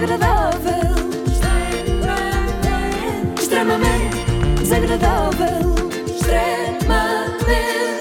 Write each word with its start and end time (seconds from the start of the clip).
desagradável. 0.00 0.72
Extremamente, 3.38 3.40
extremamente 3.40 4.16
desagradável. 4.60 5.74
Extremamente 6.06 7.46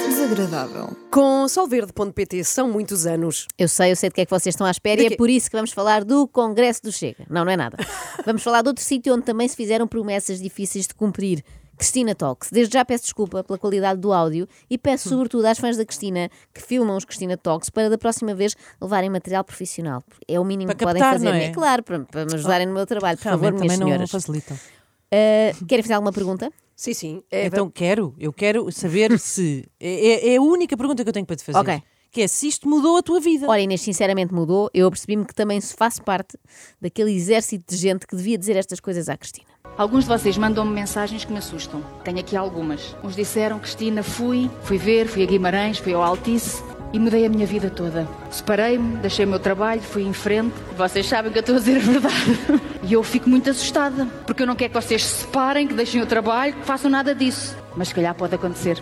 desagradável. 0.10 0.98
Com 1.10 1.48
solverde.pt 1.48 2.44
são 2.44 2.70
muitos 2.70 3.06
anos. 3.06 3.48
Eu 3.58 3.70
sei, 3.70 3.92
eu 3.92 3.96
sei 3.96 4.10
de 4.10 4.16
que 4.16 4.22
é 4.22 4.26
que 4.26 4.32
vocês 4.32 4.54
estão 4.54 4.68
à 4.68 4.72
espera 4.72 5.02
e 5.02 5.06
é 5.06 5.16
por 5.16 5.30
isso 5.30 5.50
que 5.50 5.56
vamos 5.56 5.72
falar 5.72 6.04
do 6.04 6.28
Congresso 6.28 6.84
do 6.84 6.92
Chega. 6.92 7.26
Não, 7.30 7.46
não 7.46 7.52
é 7.52 7.56
nada. 7.56 7.78
Vamos 8.26 8.44
falar 8.44 8.62
de 8.64 8.70
outro 8.70 8.84
sítio 8.84 9.14
onde 9.14 9.24
também 9.24 9.48
se 9.48 9.56
fizeram 9.56 9.88
promessas 9.88 10.42
difíceis 10.42 10.88
de 10.88 10.96
cumprir. 10.96 11.44
Cristina 11.78 12.16
Talks. 12.16 12.50
Desde 12.52 12.74
já 12.74 12.86
peço 12.86 13.04
desculpa 13.04 13.44
pela 13.44 13.58
qualidade 13.60 14.00
do 14.00 14.12
áudio 14.14 14.48
e 14.70 14.78
peço 14.78 15.10
sobretudo 15.10 15.46
às 15.46 15.58
fãs 15.58 15.78
da 15.78 15.86
Cristina 15.86 16.30
que 16.54 16.62
filmam 16.62 16.96
os 16.98 17.06
Cristina 17.06 17.36
Talks 17.38 17.70
para 17.70 17.90
da 17.90 17.98
próxima 17.98 18.34
vez 18.34 18.56
levarem 18.82 19.10
material 19.10 19.44
profissional. 19.44 20.04
É 20.28 20.40
o 20.40 20.44
mínimo 20.46 20.68
Para 20.68 20.76
que 20.78 20.84
podem 20.86 21.02
captar, 21.02 21.14
fazer. 21.20 21.26
não 21.30 21.36
é? 21.36 21.50
Claro, 21.52 21.84
para, 21.84 22.00
para 22.06 22.26
me 22.26 22.34
ajudarem 22.36 22.68
no 22.68 22.74
meu 22.74 22.86
trabalho, 22.86 23.18
por 23.18 23.24
favor, 23.24 23.52
minhas 23.54 23.62
também 23.62 23.78
não 23.80 23.88
senhoras. 23.88 24.12
facilitam. 24.12 24.58
Uh, 24.58 25.66
querem 25.66 25.84
fazer 25.84 25.94
alguma 25.94 26.12
pergunta? 26.12 26.52
Sim, 26.76 26.94
sim. 26.94 27.24
É, 27.32 27.46
Então 27.46 27.70
quero, 27.70 28.14
eu 28.20 28.34
quero 28.34 28.70
saber 28.72 29.18
se. 29.20 29.66
É, 29.80 30.34
é 30.34 30.38
a 30.38 30.42
única 30.42 30.76
pergunta 30.76 31.04
que 31.04 31.10
eu 31.10 31.14
tenho 31.14 31.26
para 31.26 31.36
te 31.36 31.44
fazer. 31.44 31.58
Ok. 31.60 31.82
Que 32.12 32.22
é 32.22 32.28
se 32.28 32.48
isto 32.48 32.68
mudou 32.70 32.98
a 32.98 33.02
tua 33.04 33.20
vida. 33.20 33.46
Ora, 33.48 33.60
Inês, 33.60 33.82
sinceramente 33.82 34.34
mudou. 34.34 34.70
Eu 34.74 34.88
apercebi-me 34.88 35.26
que 35.26 35.34
também 35.36 35.60
faço 35.60 36.02
parte 36.02 36.38
daquele 36.82 37.14
exército 37.14 37.66
de 37.74 37.76
gente 37.80 38.08
que 38.08 38.16
devia 38.16 38.38
dizer 38.38 38.56
estas 38.56 38.80
coisas 38.80 39.10
à 39.10 39.18
Cristina. 39.18 39.48
Alguns 39.78 40.06
de 40.06 40.10
vocês 40.10 40.38
mandam-me 40.38 40.72
mensagens 40.72 41.26
que 41.26 41.32
me 41.34 41.40
assustam. 41.40 41.84
Tenho 42.02 42.20
aqui 42.20 42.38
algumas. 42.38 42.96
Uns 43.04 43.14
disseram, 43.14 43.60
Cristina, 43.60 44.02
fui, 44.04 44.50
fui 44.64 44.78
ver, 44.78 45.06
fui 45.06 45.22
a 45.22 45.26
Guimarães, 45.26 45.80
fui 45.80 45.94
ao 45.94 46.02
Altice 46.02 46.64
e 46.94 47.00
mudei 47.00 47.26
a 47.26 47.30
minha 47.30 47.46
vida 47.46 47.70
toda. 47.70 48.08
Separei-me, 48.32 48.96
deixei 48.98 49.26
o 49.26 49.28
meu 49.28 49.40
trabalho, 49.40 49.82
fui 49.82 50.04
em 50.04 50.14
frente. 50.14 50.56
Vocês 50.78 51.06
sabem 51.06 51.30
que 51.30 51.40
eu 51.40 51.42
estou 51.42 51.56
a 51.56 51.60
dizer 51.60 51.76
a 51.76 51.80
verdade. 51.92 52.62
E 52.84 52.94
eu 52.94 53.04
fico 53.04 53.30
muito 53.30 53.50
assustada, 53.50 54.06
porque 54.26 54.44
eu 54.44 54.48
não 54.48 54.56
quero 54.56 54.72
que 54.72 54.82
vocês 54.82 55.04
se 55.04 55.24
separem, 55.24 55.68
que 55.68 55.74
deixem 55.74 56.02
o 56.02 56.06
trabalho, 56.06 56.54
que 56.54 56.64
façam 56.64 56.90
nada 56.90 57.14
disso. 57.14 57.54
Mas 57.76 57.90
se 57.90 57.96
calhar 57.96 58.16
pode 58.16 58.34
acontecer. 58.34 58.80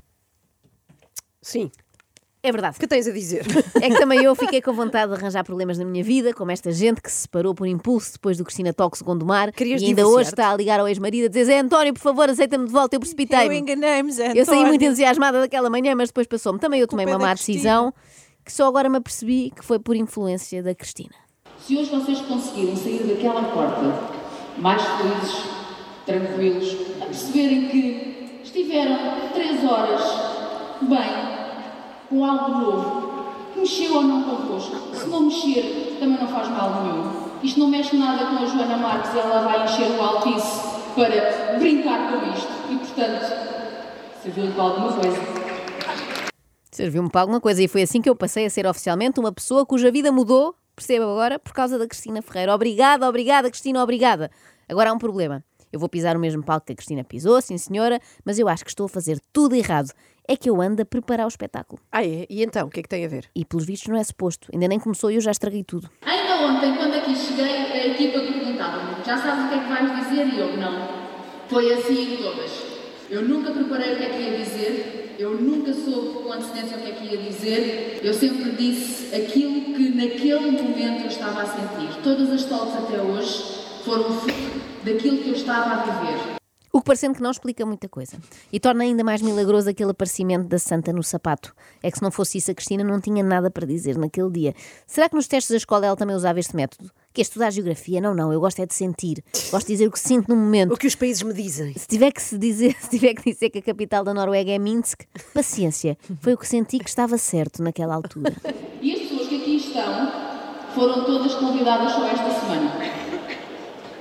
Sim. 1.42 1.72
É 2.46 2.52
verdade. 2.52 2.76
O 2.76 2.80
que 2.82 2.88
tens 2.88 3.08
a 3.08 3.12
dizer? 3.12 3.46
É 3.82 3.90
que 3.90 3.98
também 3.98 4.22
eu 4.22 4.36
fiquei 4.36 4.62
com 4.62 4.74
vontade 4.74 5.14
de 5.14 5.18
arranjar 5.18 5.46
problemas 5.46 5.78
na 5.78 5.86
minha 5.86 6.04
vida, 6.04 6.34
como 6.34 6.52
esta 6.52 6.74
gente 6.74 7.02
que 7.02 7.10
se 7.10 7.22
separou 7.22 7.56
por 7.56 7.66
impulso 7.66 8.12
depois 8.14 8.38
do 8.38 8.44
Cristina 8.44 8.74
Talks 8.74 9.02
Gondomar 9.02 9.54
Querias 9.54 9.82
e 9.82 9.86
ainda 9.86 10.06
hoje 10.06 10.30
está 10.30 10.52
a 10.52 10.58
ligar 10.58 10.78
ao 10.78 10.88
ex-marido 10.90 11.26
a 11.26 11.28
dizer 11.30 11.46
Zé 11.46 11.60
António, 11.60 11.94
por 11.94 12.02
favor, 12.02 12.30
aceita-me 12.30 12.66
de 12.66 12.72
volta, 12.74 12.96
eu 12.96 12.98
eu 12.98 13.00
precipitei-me. 13.00 13.58
enganei-me, 13.58 14.12
Zé 14.12 14.32
Eu 14.32 14.46
saí 14.46 14.56
António. 14.56 14.68
muito 14.68 14.84
entusiasmada 14.84 15.40
daquela 15.40 15.70
manhã, 15.70 15.96
mas 15.96 16.10
depois 16.10 16.28
passou-me. 16.28 16.60
Também 16.60 16.82
eu 16.82 16.88
tomei 16.88 17.06
uma 17.06 17.16
é 17.16 17.18
má 17.18 17.34
decisão 17.34 17.94
que 18.44 18.52
só 18.52 18.68
agora 18.68 18.90
me 18.90 18.98
apercebi 18.98 19.50
que 19.56 19.64
foi 19.64 19.80
por 19.80 19.96
influência 19.96 20.62
da 20.62 20.76
Cristina. 20.76 21.16
Se 21.66 21.78
hoje 21.78 21.90
vocês 21.92 22.20
conseguirem 22.24 22.76
sair 22.76 23.04
daquela 23.08 23.42
porta 23.54 23.84
mais 24.58 24.82
felizes, 24.82 25.44
tranquilos, 26.06 26.76
a 27.02 27.06
perceberem 27.06 27.70
que 27.70 28.42
estiveram 28.44 28.98
três 29.34 29.64
horas 29.64 30.02
bem, 30.82 31.43
com 32.14 32.24
algo 32.24 32.60
novo, 32.60 33.26
mexeu 33.56 33.96
ou 33.96 34.04
não 34.04 34.24
convosco, 34.24 34.96
se 34.96 35.08
não 35.08 35.22
mexer, 35.22 35.98
também 36.00 36.20
não 36.20 36.28
faz 36.28 36.48
mal 36.50 36.84
nenhum. 36.84 37.12
Isto 37.42 37.60
não 37.60 37.68
mexe 37.68 37.98
nada 37.98 38.28
com 38.28 38.44
a 38.44 38.46
Joana 38.46 38.78
Marques, 38.78 39.16
ela 39.16 39.42
vai 39.42 39.66
encher 39.66 39.90
o 39.98 40.02
Altice 40.02 40.62
para 40.94 41.58
brincar 41.58 42.12
com 42.12 42.32
isto. 42.32 42.48
E, 42.70 42.78
portanto, 42.78 43.26
serviu-lhe 44.22 44.52
para 44.52 44.64
alguma 44.64 44.94
coisa. 44.94 45.18
Serviu-me 46.72 47.10
para 47.10 47.22
alguma 47.22 47.42
coisa 47.42 47.64
e 47.64 47.68
foi 47.68 47.82
assim 47.82 48.00
que 48.00 48.10
eu 48.10 48.16
passei 48.16 48.46
a 48.46 48.50
ser 48.50 48.68
oficialmente 48.68 49.20
uma 49.20 49.32
pessoa 49.32 49.66
cuja 49.66 49.92
vida 49.92 50.12
mudou, 50.12 50.56
perceba 50.76 51.06
agora, 51.06 51.40
por 51.40 51.52
causa 51.52 51.80
da 51.80 51.88
Cristina 51.88 52.22
Ferreira. 52.22 52.54
Obrigada, 52.54 53.10
obrigada, 53.10 53.50
Cristina, 53.50 53.82
obrigada. 53.82 54.30
Agora 54.70 54.92
há 54.92 54.94
um 54.94 55.00
problema. 55.00 55.44
Eu 55.72 55.80
vou 55.80 55.90
pisar 55.90 56.16
o 56.16 56.20
mesmo 56.20 56.44
palco 56.44 56.68
que 56.68 56.74
a 56.74 56.76
Cristina 56.76 57.04
pisou, 57.04 57.42
sim 57.42 57.58
senhora, 57.58 58.00
mas 58.24 58.38
eu 58.38 58.48
acho 58.48 58.64
que 58.64 58.70
estou 58.70 58.86
a 58.86 58.90
fazer 58.90 59.20
tudo 59.34 59.56
errado. 59.56 59.92
É 60.26 60.38
que 60.38 60.50
eu 60.50 60.62
ando 60.62 60.82
a 60.82 60.86
preparar 60.86 61.26
o 61.26 61.30
espetáculo. 61.30 61.82
ah, 61.92 62.04
é? 62.04 62.26
E 62.30 62.44
então? 62.44 62.68
O 62.68 62.70
que 62.70 62.80
é 62.80 62.84
que 62.84 62.90
tem 62.90 63.04
a 63.06 63.10
ver? 63.10 63.30
E 63.36 63.44
pelos 63.44 63.66
vistos 63.66 63.90
não 63.90 63.98
é 63.98 64.04
suposto. 64.04 64.48
Ainda 64.54 64.68
nem 64.70 64.80
começou 64.80 65.12
e 65.12 65.16
eu 65.16 65.22
já 65.22 65.32
estraguei 65.32 65.64
tudo. 65.64 65.90
Ainda 66.06 66.36
ontem, 66.48 66.76
quando 66.76 66.94
aqui 66.96 67.14
cheguei, 67.16 67.44
a 67.46 67.88
equipa 67.88 68.20
perguntava-me: 68.20 69.04
já 69.06 69.18
sabes 69.18 69.46
o 69.46 69.50
que 69.50 69.56
é 69.56 69.60
que 69.60 69.70
vais 69.70 70.08
dizer? 70.08 70.28
E 70.34 70.40
eu, 70.40 70.58
não. 70.58 71.04
Foi 71.50 71.74
assim 71.74 72.14
em 72.14 72.18
todas. 72.18 72.52
Eu 73.10 73.22
nunca 73.24 73.52
preparei 73.52 73.94
o 73.94 73.98
que 73.98 74.04
é 74.04 74.10
que 74.10 74.22
ia 74.22 74.38
dizer, 74.38 75.16
eu 75.20 75.36
nunca 75.40 75.74
soube 75.74 76.24
com 76.24 76.32
antecedência 76.32 76.78
o 76.78 76.82
que 76.82 76.90
é 76.90 76.94
que 76.94 77.06
ia 77.06 77.18
dizer, 77.18 78.00
eu 78.02 78.14
sempre 78.14 78.52
disse 78.54 79.14
aquilo 79.14 79.76
que 79.76 79.90
naquele 79.90 80.52
momento 80.52 81.02
eu 81.02 81.08
estava 81.08 81.42
a 81.42 81.46
sentir. 81.46 82.02
Todas 82.02 82.32
as 82.32 82.46
talks 82.46 82.76
até 82.76 83.02
hoje 83.02 83.44
foram 83.84 84.06
fruto 84.06 84.62
daquilo 84.86 85.18
que 85.18 85.30
eu 85.30 85.36
estava 85.36 85.74
a 85.74 85.84
viver. 85.84 86.43
O 86.76 86.80
que 86.80 86.88
parecendo 86.88 87.14
que 87.14 87.22
não 87.22 87.30
explica 87.30 87.64
muita 87.68 87.88
coisa. 87.88 88.18
E 88.52 88.60
torna 88.60 88.84
ainda 88.84 89.04
mais 89.04 89.22
milagroso 89.22 89.70
aquele 89.70 89.92
aparecimento 89.92 90.48
da 90.48 90.58
Santa 90.58 90.92
no 90.92 91.04
sapato. 91.04 91.54
É 91.84 91.92
que 91.92 92.00
se 92.00 92.04
não 92.04 92.10
fosse 92.10 92.40
isso, 92.40 92.50
a 92.50 92.56
Cristina 92.56 92.84
não 92.84 93.00
tinha 93.00 93.24
nada 93.24 93.52
para 93.52 93.68
dizer 93.68 93.96
naquele 93.96 94.32
dia. 94.32 94.56
Será 94.88 95.08
que 95.08 95.14
nos 95.16 95.28
testes 95.28 95.52
da 95.52 95.58
escola 95.58 95.86
ela 95.86 95.96
também 95.96 96.16
usava 96.16 96.40
este 96.40 96.56
método? 96.56 96.90
Que 97.14 97.22
é 97.22 97.24
estudar 97.24 97.52
geografia? 97.52 98.02
Não, 98.02 98.16
não, 98.16 98.34
eu 98.34 98.40
gosto 98.40 98.60
é 98.60 98.66
de 98.66 98.74
sentir. 98.74 99.24
Gosto 99.52 99.68
de 99.68 99.74
dizer 99.74 99.88
o 99.88 99.92
que 99.92 100.00
sinto 100.00 100.28
no 100.30 100.36
momento. 100.36 100.74
O 100.74 100.78
que 100.78 100.88
os 100.88 100.96
países 100.96 101.22
me 101.22 101.32
dizem? 101.32 101.76
Se 101.76 101.88
tiver 101.88 102.12
que 102.12 102.20
se 102.20 102.40
dizer, 102.40 102.76
se 102.82 102.90
tiver 102.90 103.14
que 103.14 103.32
dizer 103.32 103.52
que 103.52 103.60
a 103.60 103.62
capital 103.62 104.04
da 104.04 104.12
Noruega 104.12 104.52
é 104.52 104.58
Minsk, 104.58 105.04
paciência. 105.32 105.96
Foi 106.22 106.34
o 106.34 106.38
que 106.40 106.48
senti 106.48 106.80
que 106.80 106.90
estava 106.90 107.20
certo 107.20 107.62
naquela 107.62 107.94
altura. 107.94 108.34
E 108.82 108.94
as 108.94 109.00
pessoas 109.00 109.28
que 109.28 109.42
aqui 109.42 109.58
estão 109.58 110.12
foram 110.74 111.06
todas 111.06 111.36
convidadas 111.36 111.92
só 111.92 112.08
esta 112.08 112.32
semana. 112.32 112.72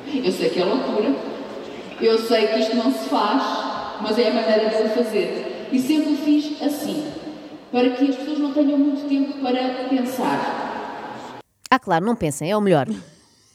Eu 0.07 0.33
sei 0.33 0.49
que 0.49 0.59
é 0.59 0.65
loucura, 0.65 1.32
eu 2.07 2.19
sei 2.19 2.49
que 2.49 2.59
isto 2.59 2.77
não 2.77 2.93
se 2.93 3.09
faz, 3.09 3.43
mas 4.01 4.19
é 4.19 4.29
a 4.29 4.35
maneira 4.35 4.69
de 4.71 4.77
se 4.77 4.89
fazer. 4.89 5.69
E 5.71 5.79
sempre 5.79 6.13
o 6.13 6.17
fiz 6.17 6.61
assim, 6.61 7.13
para 7.71 7.91
que 7.91 8.11
as 8.11 8.17
pessoas 8.17 8.39
não 8.39 8.53
tenham 8.53 8.79
muito 8.79 9.09
tempo 9.09 9.41
para 9.41 9.89
pensar. 9.89 11.39
Ah, 11.71 11.79
claro, 11.79 12.05
não 12.05 12.17
pensem, 12.17 12.51
é 12.51 12.57
o 12.57 12.61
melhor. 12.61 12.89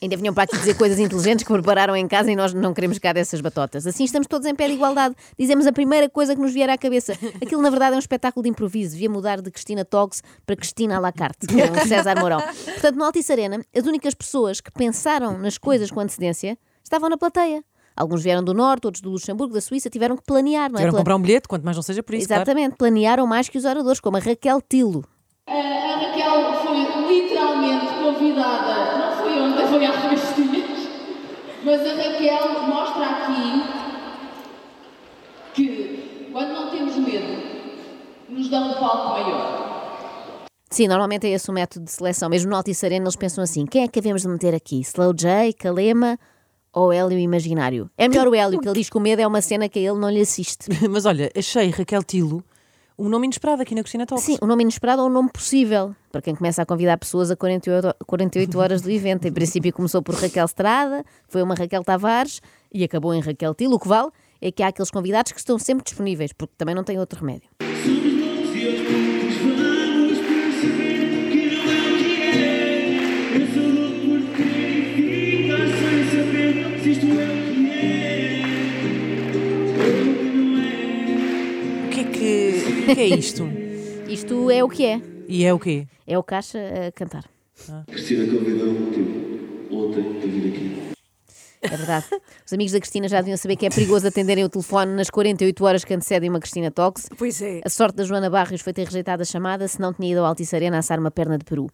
Ainda 0.02 0.16
vinham 0.16 0.34
para 0.34 0.44
aqui 0.44 0.56
dizer 0.56 0.76
coisas 0.76 1.00
inteligentes 1.00 1.44
que 1.44 1.52
prepararam 1.52 1.96
em 1.96 2.08
casa 2.08 2.32
e 2.32 2.36
nós 2.36 2.54
não 2.54 2.72
queremos 2.72 3.00
cá 3.00 3.12
dessas 3.14 3.42
batotas. 3.42 3.88
Assim 3.88 4.04
estamos 4.04 4.28
todos 4.28 4.48
em 4.48 4.54
pé 4.54 4.68
de 4.68 4.74
igualdade. 4.74 5.16
Dizemos 5.38 5.66
a 5.66 5.72
primeira 5.72 6.08
coisa 6.08 6.36
que 6.36 6.42
nos 6.42 6.54
vier 6.54 6.70
à 6.70 6.78
cabeça. 6.78 7.14
Aquilo, 7.42 7.62
na 7.64 7.70
verdade, 7.72 7.94
é 7.94 7.96
um 7.96 8.00
espetáculo 8.00 8.44
de 8.44 8.50
improviso. 8.50 8.94
Devia 8.94 9.10
mudar 9.10 9.42
de 9.42 9.50
Cristina 9.50 9.84
Talks 9.84 10.22
para 10.46 10.56
Cristina 10.56 10.98
à 10.98 11.00
la 11.00 11.12
carte, 11.12 11.48
com 11.48 11.88
César 11.88 12.16
Mourão. 12.20 12.40
Portanto, 12.40 12.96
no 12.96 13.04
Altice 13.04 13.32
Arena, 13.32 13.66
as 13.76 13.86
únicas 13.86 14.14
pessoas 14.14 14.62
que 14.62 14.72
pensaram 14.72 15.38
nas 15.40 15.58
coisas 15.58 15.90
com 15.90 16.00
antecedência 16.00 16.60
estavam 16.84 17.10
na 17.10 17.18
plateia. 17.18 17.64
Alguns 17.98 18.22
vieram 18.24 18.44
do 18.44 18.54
Norte, 18.54 18.86
outros 18.86 19.02
do 19.02 19.10
Luxemburgo, 19.10 19.54
da 19.56 19.60
Suíça, 19.62 19.90
tiveram 19.90 20.16
que 20.16 20.24
planear, 20.24 20.70
não 20.70 20.76
é? 20.78 20.82
Tiveram 20.82 20.92
Pla- 20.92 21.00
comprar 21.00 21.16
um 21.16 21.22
bilhete, 21.22 21.48
quanto 21.48 21.64
mais 21.64 21.76
não 21.76 21.82
seja 21.82 22.04
por 22.04 22.14
isso. 22.14 22.28
claro. 22.28 22.44
Exatamente, 22.44 22.76
planearam 22.78 23.26
mais 23.26 23.50
que 23.50 23.58
os 23.58 23.66
oradores, 23.66 24.00
como 24.00 24.18
a 24.18 24.20
Raquel 24.20 24.62
Tilo. 24.62 25.04
A, 25.48 25.52
a 25.52 25.96
Raquel 25.98 26.54
foi 26.62 27.08
literalmente 27.08 27.88
convidada, 28.04 28.98
não 29.00 29.18
foi 29.24 29.42
ontem, 29.42 29.68
foi 29.68 29.86
há 29.86 29.92
dois 29.92 30.36
dias, 30.36 30.90
mas 31.66 31.82
a 31.82 31.94
Raquel 31.96 32.68
mostra 32.68 33.06
aqui 33.06 33.64
que 35.54 36.30
quando 36.32 36.54
não 36.54 36.70
temos 36.70 36.96
medo, 36.98 37.42
nos 38.30 38.50
dá 38.50 38.60
um 38.60 38.74
palco 38.76 39.10
maior. 39.20 39.68
Sim, 40.70 40.88
normalmente 40.88 41.26
é 41.26 41.32
esse 41.32 41.50
o 41.50 41.54
método 41.54 41.86
de 41.86 41.92
seleção. 41.92 42.30
Mesmo 42.30 42.50
no 42.52 42.58
Altice 42.58 42.86
Arena 42.86 43.06
eles 43.06 43.16
pensam 43.16 43.44
assim, 43.44 43.66
quem 43.66 43.84
é 43.84 43.88
que 43.88 43.98
havemos 44.00 44.22
de 44.22 44.28
meter 44.28 44.54
aqui? 44.54 44.82
Slow 44.82 45.14
J, 45.14 45.54
Kalema 45.54 46.20
ou 46.74 46.92
Hélio 46.92 47.18
Imaginário? 47.18 47.90
É 47.98 48.08
melhor 48.08 48.28
o 48.28 48.36
Hélio, 48.36 48.60
que 48.60 48.68
ele 48.68 48.80
diz 48.80 48.90
que 48.90 48.98
o 48.98 49.00
medo 49.00 49.22
é 49.22 49.28
uma 49.28 49.42
cena 49.42 49.68
que 49.68 49.80
a 49.80 49.82
ele 49.82 50.00
não 50.00 50.10
lhe 50.10 50.22
assiste. 50.22 50.68
Mas 50.90 51.06
olha, 51.06 51.32
achei 51.36 51.70
Raquel 51.70 52.04
Tilo 52.04 52.44
um 52.98 53.10
nome 53.10 53.28
inesperado 53.28 53.62
aqui 53.62 53.76
na 53.76 53.82
Cristina 53.82 54.08
Talks. 54.08 54.26
Sim, 54.26 54.38
o 54.42 54.48
nome 54.48 54.64
inesperado 54.64 55.04
ou 55.04 55.08
o 55.08 55.12
nome 55.12 55.30
possível, 55.30 55.96
para 56.12 56.22
quem 56.22 56.36
começa 56.36 56.64
a 56.64 56.66
convidar 56.66 56.98
pessoas 56.98 57.30
a 57.30 57.36
48, 57.36 57.96
48 58.06 58.60
horas 58.60 58.82
do 58.82 58.90
evento. 58.90 59.28
Em 59.28 59.32
princípio 59.32 59.72
começou 59.72 60.02
por 60.02 60.16
Raquel 60.16 60.46
Estrada, 60.46 61.06
foi 61.28 61.44
uma 61.44 61.54
Raquel 61.54 61.84
Tavares 61.84 62.42
e 62.74 62.84
acabou 62.84 63.14
em 63.14 63.22
Raquel 63.22 63.54
Tilo. 63.54 63.76
O 63.76 63.80
que 63.80 63.88
vale 63.88 64.10
é 64.42 64.52
que 64.52 64.64
há 64.64 64.70
aqueles 64.70 64.90
convidados 64.90 65.32
que 65.32 65.40
estão 65.40 65.60
sempre 65.60 65.84
disponíveis, 65.84 66.34
porque 66.34 66.54
também 66.58 66.74
não 66.74 66.84
tem 66.84 66.98
outro 66.98 67.20
remédio. 67.20 67.50
O 81.86 81.90
que 81.90 82.00
é 82.00 82.04
que, 82.04 82.64
o 82.92 82.96
que 82.96 83.02
é 83.02 83.06
isto? 83.08 83.48
Isto 84.10 84.50
é 84.50 84.64
o 84.64 84.70
que 84.70 84.86
é. 84.86 85.02
E 85.28 85.44
é 85.44 85.54
o 85.54 85.60
quê? 85.60 85.86
É 86.08 86.18
o 86.18 86.24
Caixa 86.24 86.58
a 86.88 86.92
cantar. 86.92 87.26
Cristina 87.88 88.26
convidou-me, 88.26 88.92
tipo, 88.92 89.76
ontem 89.76 90.04
para 90.14 90.28
vir 90.28 90.54
aqui. 90.54 90.88
É 91.62 91.68
verdade. 91.68 92.06
Os 92.46 92.54
amigos 92.54 92.72
da 92.72 92.80
Cristina 92.80 93.08
já 93.10 93.20
deviam 93.20 93.36
saber 93.36 93.56
que 93.58 93.66
é 93.66 93.70
perigoso 93.70 94.08
atenderem 94.08 94.44
o 94.44 94.50
telefone 94.50 94.94
nas 94.94 95.10
48 95.10 95.66
horas 95.66 95.84
que 95.84 95.94
antecedem 95.94 96.30
uma 96.30 96.40
Cristina 96.40 96.72
Talks. 96.72 97.10
Pois 97.18 97.42
é. 97.42 97.62
A 97.66 97.70
sorte 97.70 97.98
da 97.98 98.04
Joana 98.04 98.30
Barrios 98.30 98.62
foi 98.62 98.72
ter 98.74 98.86
rejeitado 98.86 99.22
a 99.24 99.26
chamada, 99.26 99.68
senão 99.68 99.94
tinha 99.94 100.12
ido 100.12 100.22
ao 100.22 100.26
Altice 100.28 100.56
Arena 100.56 100.78
assar 100.78 101.00
uma 101.00 101.12
perna 101.12 101.38
de 101.38 101.44
peru. 101.44 101.68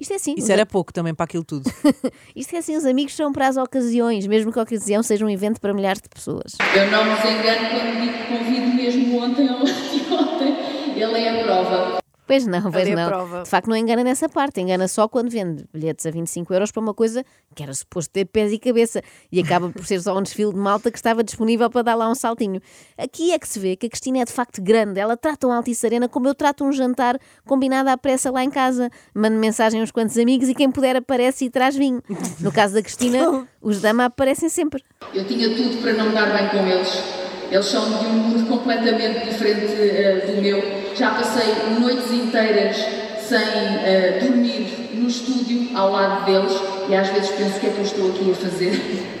Isto 0.00 0.14
é 0.14 0.16
assim. 0.16 0.32
os 0.32 0.44
Isso 0.44 0.50
era 0.50 0.64
pouco 0.64 0.92
também 0.94 1.14
para 1.14 1.24
aquilo 1.24 1.44
tudo. 1.44 1.70
Isto 2.34 2.56
é 2.56 2.58
assim, 2.58 2.74
os 2.74 2.86
amigos 2.86 3.14
são 3.14 3.30
para 3.32 3.46
as 3.48 3.58
ocasiões, 3.58 4.26
mesmo 4.26 4.50
que 4.50 4.58
a 4.58 4.62
ocasião 4.62 5.02
seja 5.02 5.26
um 5.26 5.28
evento 5.28 5.60
para 5.60 5.74
milhares 5.74 6.00
de 6.00 6.08
pessoas. 6.08 6.56
Eu 6.74 6.90
não 6.90 7.04
nos 7.04 7.20
engano 7.20 7.68
quando 7.68 8.00
digo 8.00 8.12
que 8.16 8.38
convido 8.38 8.66
mesmo 8.74 9.18
ontem 9.22 9.50
ou 9.50 9.58
anteontem. 9.60 10.56
Ele 10.96 11.18
é 11.18 11.40
a 11.40 11.44
prova. 11.44 11.99
Pois 12.30 12.46
não, 12.46 12.70
pois 12.70 12.88
não. 12.88 13.08
prova. 13.08 13.42
De 13.42 13.50
facto, 13.50 13.66
não 13.66 13.74
engana 13.76 14.04
nessa 14.04 14.28
parte. 14.28 14.60
Engana 14.60 14.86
só 14.86 15.08
quando 15.08 15.28
vende 15.28 15.64
bilhetes 15.74 16.06
a 16.06 16.12
25 16.12 16.54
euros 16.54 16.70
para 16.70 16.80
uma 16.80 16.94
coisa 16.94 17.24
que 17.56 17.60
era 17.60 17.74
suposto 17.74 18.12
ter 18.12 18.24
pés 18.24 18.52
e 18.52 18.58
cabeça 18.60 19.02
e 19.32 19.40
acaba 19.40 19.68
por 19.70 19.84
ser 19.84 20.00
só 20.00 20.16
um 20.16 20.22
desfile 20.22 20.52
de 20.52 20.56
malta 20.56 20.92
que 20.92 20.96
estava 20.96 21.24
disponível 21.24 21.68
para 21.68 21.82
dar 21.82 21.96
lá 21.96 22.08
um 22.08 22.14
saltinho. 22.14 22.60
Aqui 22.96 23.32
é 23.32 23.38
que 23.40 23.48
se 23.48 23.58
vê 23.58 23.74
que 23.74 23.86
a 23.86 23.90
Cristina 23.90 24.20
é 24.20 24.24
de 24.24 24.30
facto 24.30 24.62
grande. 24.62 25.00
Ela 25.00 25.16
trata 25.16 25.44
um 25.48 25.52
Altice 25.52 25.84
Arena 25.84 26.08
como 26.08 26.28
eu 26.28 26.34
trato 26.36 26.62
um 26.62 26.70
jantar 26.70 27.18
combinado 27.44 27.90
à 27.90 27.98
pressa 27.98 28.30
lá 28.30 28.44
em 28.44 28.50
casa. 28.50 28.90
Mando 29.12 29.36
mensagem 29.36 29.80
a 29.80 29.82
uns 29.82 29.90
quantos 29.90 30.16
amigos 30.16 30.48
e 30.48 30.54
quem 30.54 30.70
puder 30.70 30.94
aparece 30.94 31.46
e 31.46 31.50
traz 31.50 31.74
vinho. 31.74 32.00
No 32.38 32.52
caso 32.52 32.74
da 32.74 32.82
Cristina, 32.82 33.44
os 33.60 33.80
dama 33.80 34.04
aparecem 34.04 34.48
sempre. 34.48 34.84
Eu 35.12 35.26
tinha 35.26 35.48
tudo 35.48 35.82
para 35.82 35.94
não 35.94 36.10
me 36.10 36.14
dar 36.14 36.32
bem 36.32 36.48
com 36.48 36.64
eles. 36.64 37.29
Eles 37.50 37.66
são 37.66 37.84
de 37.98 38.06
um 38.06 38.12
mundo 38.12 38.48
completamente 38.48 39.28
diferente 39.28 39.66
eh, 39.74 40.24
do 40.26 40.40
meu. 40.40 40.62
Já 40.94 41.10
passei 41.10 41.52
noites 41.80 42.12
inteiras 42.12 42.76
sem 43.20 43.38
eh, 43.38 44.20
dormir 44.22 44.90
no 44.94 45.08
estúdio 45.08 45.76
ao 45.76 45.90
lado 45.90 46.26
deles 46.26 46.52
e 46.88 46.94
às 46.94 47.08
vezes 47.08 47.30
penso 47.30 47.56
o 47.56 47.60
que 47.60 47.66
é 47.66 47.70
que 47.70 47.78
eu 47.78 47.84
estou 47.84 48.10
aqui 48.10 48.30
a 48.30 48.34
fazer. 48.34 49.20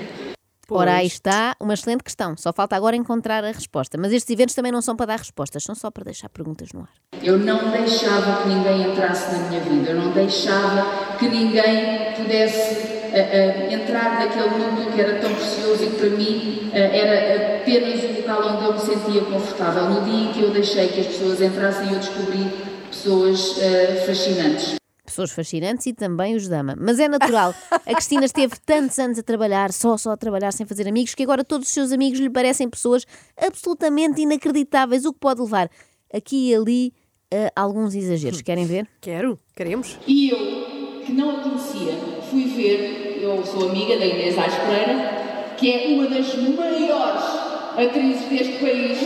Ora, 0.72 0.94
aí 0.94 1.06
está 1.06 1.56
uma 1.60 1.74
excelente 1.74 2.04
questão. 2.04 2.36
Só 2.36 2.52
falta 2.52 2.76
agora 2.76 2.94
encontrar 2.94 3.42
a 3.42 3.48
resposta. 3.48 3.98
Mas 3.98 4.12
estes 4.12 4.32
eventos 4.32 4.54
também 4.54 4.70
não 4.70 4.80
são 4.80 4.94
para 4.94 5.06
dar 5.06 5.18
respostas, 5.18 5.64
são 5.64 5.74
só 5.74 5.90
para 5.90 6.04
deixar 6.04 6.28
perguntas 6.28 6.68
no 6.72 6.82
ar. 6.82 6.94
Eu 7.20 7.36
não 7.36 7.72
deixava 7.72 8.42
que 8.42 8.48
ninguém 8.48 8.92
entrasse 8.92 9.32
na 9.32 9.48
minha 9.48 9.60
vida, 9.60 9.90
eu 9.90 10.00
não 10.00 10.12
deixava 10.12 11.16
que 11.18 11.28
ninguém 11.28 12.14
pudesse 12.14 12.89
eh, 13.12 13.68
entrar 13.72 14.18
naquele 14.18 14.50
mundo 14.50 14.92
que 14.94 15.00
era 15.00 15.18
tão 15.20 15.34
precioso 15.34 15.84
e 15.84 15.86
que 15.88 15.96
para 15.96 16.10
mim 16.10 16.70
eh, 16.72 16.98
era 16.98 17.56
apenas 17.60 18.02
o 18.04 18.20
local 18.20 18.56
onde 18.56 18.64
eu 18.64 18.72
me 18.72 18.80
sentia 18.80 19.24
confortável. 19.24 19.90
No 19.90 20.02
dia 20.02 20.30
em 20.30 20.32
que 20.32 20.40
eu 20.40 20.50
deixei 20.50 20.88
que 20.88 21.00
as 21.00 21.06
pessoas 21.06 21.40
entrassem, 21.40 21.92
eu 21.92 21.98
descobri 21.98 22.50
pessoas 22.90 23.56
fascinantes. 24.06 24.74
Pessoas 25.04 25.30
fascinantes 25.32 25.86
e 25.86 25.92
também 25.92 26.36
os 26.36 26.48
dama. 26.48 26.76
Mas 26.78 26.98
é 27.00 27.08
natural. 27.08 27.54
A 27.70 27.94
Cristina 27.94 28.24
esteve 28.24 28.54
tantos 28.64 28.98
anos 28.98 29.18
a 29.18 29.22
trabalhar, 29.22 29.72
só, 29.72 29.96
só 29.96 30.12
a 30.12 30.16
trabalhar, 30.16 30.52
sem 30.52 30.64
fazer 30.66 30.86
amigos, 30.86 31.14
que 31.14 31.22
agora 31.22 31.44
todos 31.44 31.66
os 31.66 31.74
seus 31.74 31.92
amigos 31.92 32.20
lhe 32.20 32.30
parecem 32.30 32.68
pessoas 32.68 33.04
absolutamente 33.36 34.20
inacreditáveis, 34.22 35.04
o 35.04 35.12
que 35.12 35.18
pode 35.18 35.40
levar 35.40 35.68
aqui 36.12 36.50
e 36.50 36.54
ali 36.54 36.92
a 37.54 37.62
alguns 37.62 37.94
exageros. 37.94 38.42
Querem 38.42 38.66
ver? 38.66 38.86
Quero, 39.00 39.38
queremos. 39.54 39.98
E 40.06 40.30
eu, 40.30 41.02
que 41.04 41.12
não 41.12 41.38
a 41.38 41.42
conhecia, 41.42 41.92
fui 42.30 42.44
ver, 42.44 43.18
eu 43.20 43.44
sou 43.44 43.68
amiga 43.68 43.98
da 43.98 44.06
Inês 44.06 44.38
Aires 44.38 44.54
Pereira, 44.54 45.54
que 45.56 45.72
é 45.72 45.88
uma 45.88 46.08
das 46.08 46.32
maiores 46.36 47.24
atrizes 47.76 48.28
deste 48.28 48.58
país. 48.60 48.98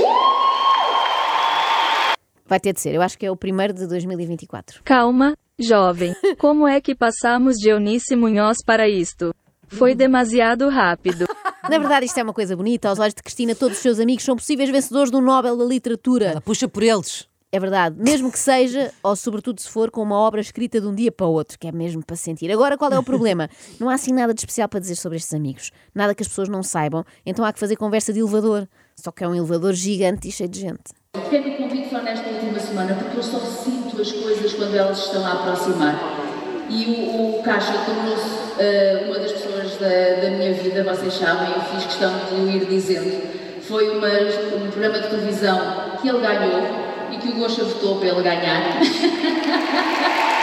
Vai 2.46 2.60
ter 2.60 2.74
de 2.74 2.80
ser. 2.80 2.94
Eu 2.94 3.00
acho 3.00 3.18
que 3.18 3.24
é 3.24 3.30
o 3.30 3.36
primeiro 3.36 3.72
de 3.72 3.86
2024. 3.86 4.82
Calma, 4.84 5.34
jovem. 5.58 6.14
Como 6.38 6.68
é 6.68 6.80
que 6.80 6.94
passamos 6.94 7.56
de 7.56 7.70
Eunice 7.70 8.14
Munhoz 8.14 8.58
para 8.64 8.86
isto? 8.86 9.34
Foi 9.66 9.94
demasiado 9.94 10.68
rápido. 10.68 11.26
Na 11.68 11.78
verdade, 11.78 12.04
isto 12.04 12.18
é 12.18 12.22
uma 12.22 12.34
coisa 12.34 12.54
bonita. 12.54 12.90
Aos 12.90 12.98
olhos 12.98 13.14
de 13.14 13.22
Cristina, 13.22 13.54
todos 13.54 13.78
os 13.78 13.82
seus 13.82 13.98
amigos 13.98 14.22
são 14.24 14.36
possíveis 14.36 14.68
vencedores 14.68 15.10
do 15.10 15.22
Nobel 15.22 15.56
da 15.56 15.64
Literatura. 15.64 16.26
Ela 16.26 16.40
puxa 16.42 16.68
por 16.68 16.82
eles. 16.82 17.26
É 17.54 17.60
verdade, 17.60 17.94
mesmo 17.96 18.32
que 18.32 18.38
seja, 18.40 18.90
ou 19.00 19.14
sobretudo 19.14 19.60
se 19.60 19.68
for 19.68 19.88
com 19.88 20.02
uma 20.02 20.16
obra 20.18 20.40
escrita 20.40 20.80
de 20.80 20.88
um 20.88 20.92
dia 20.92 21.12
para 21.12 21.24
o 21.24 21.30
outro, 21.30 21.56
que 21.56 21.68
é 21.68 21.70
mesmo 21.70 22.04
para 22.04 22.16
sentir. 22.16 22.50
Agora, 22.50 22.76
qual 22.76 22.90
é 22.90 22.98
o 22.98 23.02
problema? 23.04 23.48
Não 23.78 23.88
há 23.88 23.94
assim 23.94 24.12
nada 24.12 24.34
de 24.34 24.40
especial 24.40 24.68
para 24.68 24.80
dizer 24.80 24.96
sobre 24.96 25.18
estes 25.18 25.32
amigos. 25.32 25.70
Nada 25.94 26.16
que 26.16 26.22
as 26.24 26.26
pessoas 26.26 26.48
não 26.48 26.64
saibam, 26.64 27.04
então 27.24 27.44
há 27.44 27.52
que 27.52 27.60
fazer 27.60 27.76
conversa 27.76 28.12
de 28.12 28.18
elevador. 28.18 28.66
Só 28.96 29.12
que 29.12 29.22
é 29.22 29.28
um 29.28 29.36
elevador 29.36 29.72
gigante 29.72 30.26
e 30.26 30.32
cheio 30.32 30.48
de 30.48 30.58
gente. 30.62 30.82
Porquê 31.12 31.36
é 31.36 31.42
que 31.42 31.50
o 31.50 31.56
convido 31.58 31.88
só 31.90 32.02
nesta 32.02 32.28
última 32.28 32.58
semana? 32.58 32.96
Porque 32.96 33.18
eu 33.18 33.22
só 33.22 33.38
sinto 33.38 34.02
as 34.02 34.10
coisas 34.10 34.52
quando 34.54 34.74
elas 34.74 34.98
estão 34.98 35.24
a 35.24 35.32
aproximar. 35.34 35.94
E 36.68 36.86
o, 36.86 37.38
o 37.38 37.42
Caixa 37.44 37.72
tornou-se 37.86 38.60
eh, 38.60 39.04
uma 39.06 39.20
das 39.20 39.30
pessoas 39.30 39.76
da, 39.76 40.22
da 40.22 40.30
minha 40.30 40.54
vida, 40.54 40.82
vocês 40.82 41.14
sabem, 41.14 41.54
eu 41.54 41.60
fiz 41.60 41.84
questão 41.84 42.12
de 42.28 42.34
o 42.34 42.50
ir 42.50 42.66
dizendo. 42.66 43.62
Foi 43.62 43.96
uma, 43.96 44.08
um 44.08 44.70
programa 44.72 44.98
de 44.98 45.08
televisão 45.08 45.60
que 46.02 46.08
ele 46.08 46.18
ganhou 46.18 46.83
e 47.12 47.18
que 47.18 47.28
o 47.28 47.34
Gosha 47.36 47.64
votou 47.64 47.98
para 47.98 48.08
ele 48.08 48.22
ganhar. 48.22 48.80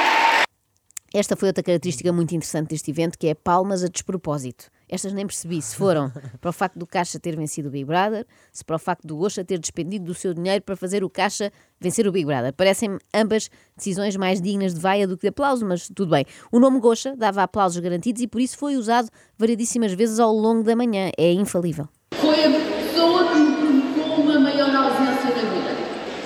Esta 1.14 1.36
foi 1.36 1.50
outra 1.50 1.62
característica 1.62 2.14
muito 2.14 2.34
interessante 2.34 2.70
deste 2.70 2.90
evento, 2.90 3.20
que 3.20 3.28
é 3.28 3.34
palmas 3.34 3.84
a 3.84 3.90
despropósito. 3.90 4.70
Estas 4.88 5.12
nem 5.12 5.28
percebi 5.28 5.62
se 5.62 5.76
foram 5.76 6.10
para 6.40 6.50
o 6.50 6.54
facto 6.54 6.80
do 6.80 6.88
Caixa 6.88 7.20
ter 7.20 7.36
vencido 7.36 7.68
o 7.68 7.72
Big 7.72 7.84
Brother, 7.84 8.26
se 8.50 8.64
para 8.64 8.78
o 8.78 8.80
facto 8.80 9.06
do 9.06 9.18
Gosha 9.18 9.44
ter 9.44 9.60
despendido 9.60 10.06
do 10.06 10.14
seu 10.14 10.34
dinheiro 10.34 10.62
para 10.62 10.74
fazer 10.78 11.04
o 11.04 11.10
Caixa 11.10 11.52
vencer 11.82 12.08
o 12.08 12.14
Big 12.14 12.26
Brother. 12.26 12.54
Parecem-me 12.54 12.98
ambas 13.14 13.50
decisões 13.76 14.16
mais 14.16 14.42
dignas 14.42 14.74
de 14.74 14.80
vaia 14.80 15.06
do 15.06 15.18
que 15.18 15.24
de 15.24 15.28
aplauso, 15.28 15.66
mas 15.66 15.90
tudo 15.94 16.12
bem. 16.12 16.26
O 16.50 16.60
nome 16.60 16.80
Gosha 16.80 17.14
dava 17.14 17.44
aplausos 17.44 17.82
garantidos 17.82 18.22
e 18.22 18.28
por 18.28 18.40
isso 18.40 18.58
foi 18.58 18.78
usado 18.78 19.10
variedíssimas 19.38 19.92
vezes 19.92 20.18
ao 20.18 20.34
longo 20.34 20.64
da 20.64 20.78
manhã. 20.78 21.12
É 21.18 21.34
infalível. 21.34 21.90
Foi 22.14 22.46
a 22.46 22.50
pessoa 22.50 23.28
que 23.28 23.38
me 23.38 23.94
provocou 23.94 24.24
uma 24.24 24.40
maior 24.40 24.74
ausência 24.74 25.30
na 25.30 25.50
vida. 25.50 25.72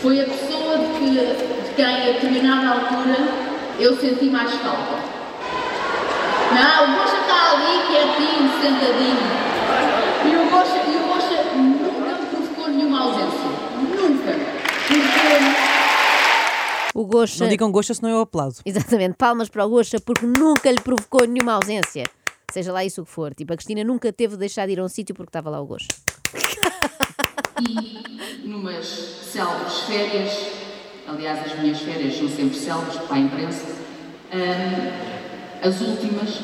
Foi 0.05 0.21
a 0.21 0.25
pessoa 0.25 0.77
de, 0.77 0.85
que, 0.99 1.09
de 1.09 1.73
quem, 1.75 1.83
a 1.83 2.05
determinada 2.13 2.79
altura, 2.79 3.17
eu 3.79 3.99
senti 3.99 4.25
mais 4.25 4.53
falta. 4.53 5.01
Não, 6.53 6.93
o 6.93 6.95
Gosha 6.95 7.17
está 7.21 7.53
ali, 7.53 7.87
quietinho, 7.87 8.47
sentadinho. 8.61 9.25
E 10.25 10.35
o 10.35 10.45
Gosha, 10.51 10.77
e 10.85 10.95
o 10.95 11.07
nunca 11.57 12.21
me 12.21 12.25
provocou 12.27 12.67
nenhuma 12.67 12.99
ausência. 13.01 13.49
Nunca. 13.79 14.31
Porque 14.87 15.29
O 16.93 17.05
Gosha. 17.07 17.43
Não 17.43 17.49
digam 17.49 17.71
gosto, 17.71 17.95
senão 17.95 18.11
eu 18.11 18.19
aplaudo. 18.19 18.57
Exatamente, 18.63 19.15
palmas 19.17 19.49
para 19.49 19.65
o 19.65 19.69
Gosha 19.69 19.99
porque 19.99 20.27
nunca 20.27 20.69
lhe 20.69 20.81
provocou 20.81 21.25
nenhuma 21.25 21.53
ausência. 21.53 22.03
Seja 22.51 22.71
lá 22.71 22.85
isso 22.85 23.01
o 23.01 23.05
que 23.05 23.11
for. 23.11 23.33
Tipo, 23.33 23.53
a 23.53 23.55
Cristina 23.55 23.83
nunca 23.83 24.13
teve 24.13 24.33
de 24.33 24.41
deixar 24.41 24.67
de 24.67 24.73
ir 24.73 24.79
a 24.79 24.83
um 24.83 24.87
sítio 24.87 25.15
porque 25.15 25.29
estava 25.29 25.49
lá 25.49 25.59
o 25.59 25.65
Gosha. 25.65 25.87
e 27.61 28.47
numas 28.47 28.85
célebres 28.85 29.79
férias, 29.81 30.51
aliás, 31.07 31.45
as 31.45 31.59
minhas 31.59 31.79
férias 31.79 32.17
são 32.17 32.27
sempre 32.27 32.57
célebres 32.57 32.97
para 32.97 33.15
a 33.15 33.19
imprensa, 33.19 33.65
hum, 34.33 35.15
as 35.61 35.81
últimas, 35.81 36.41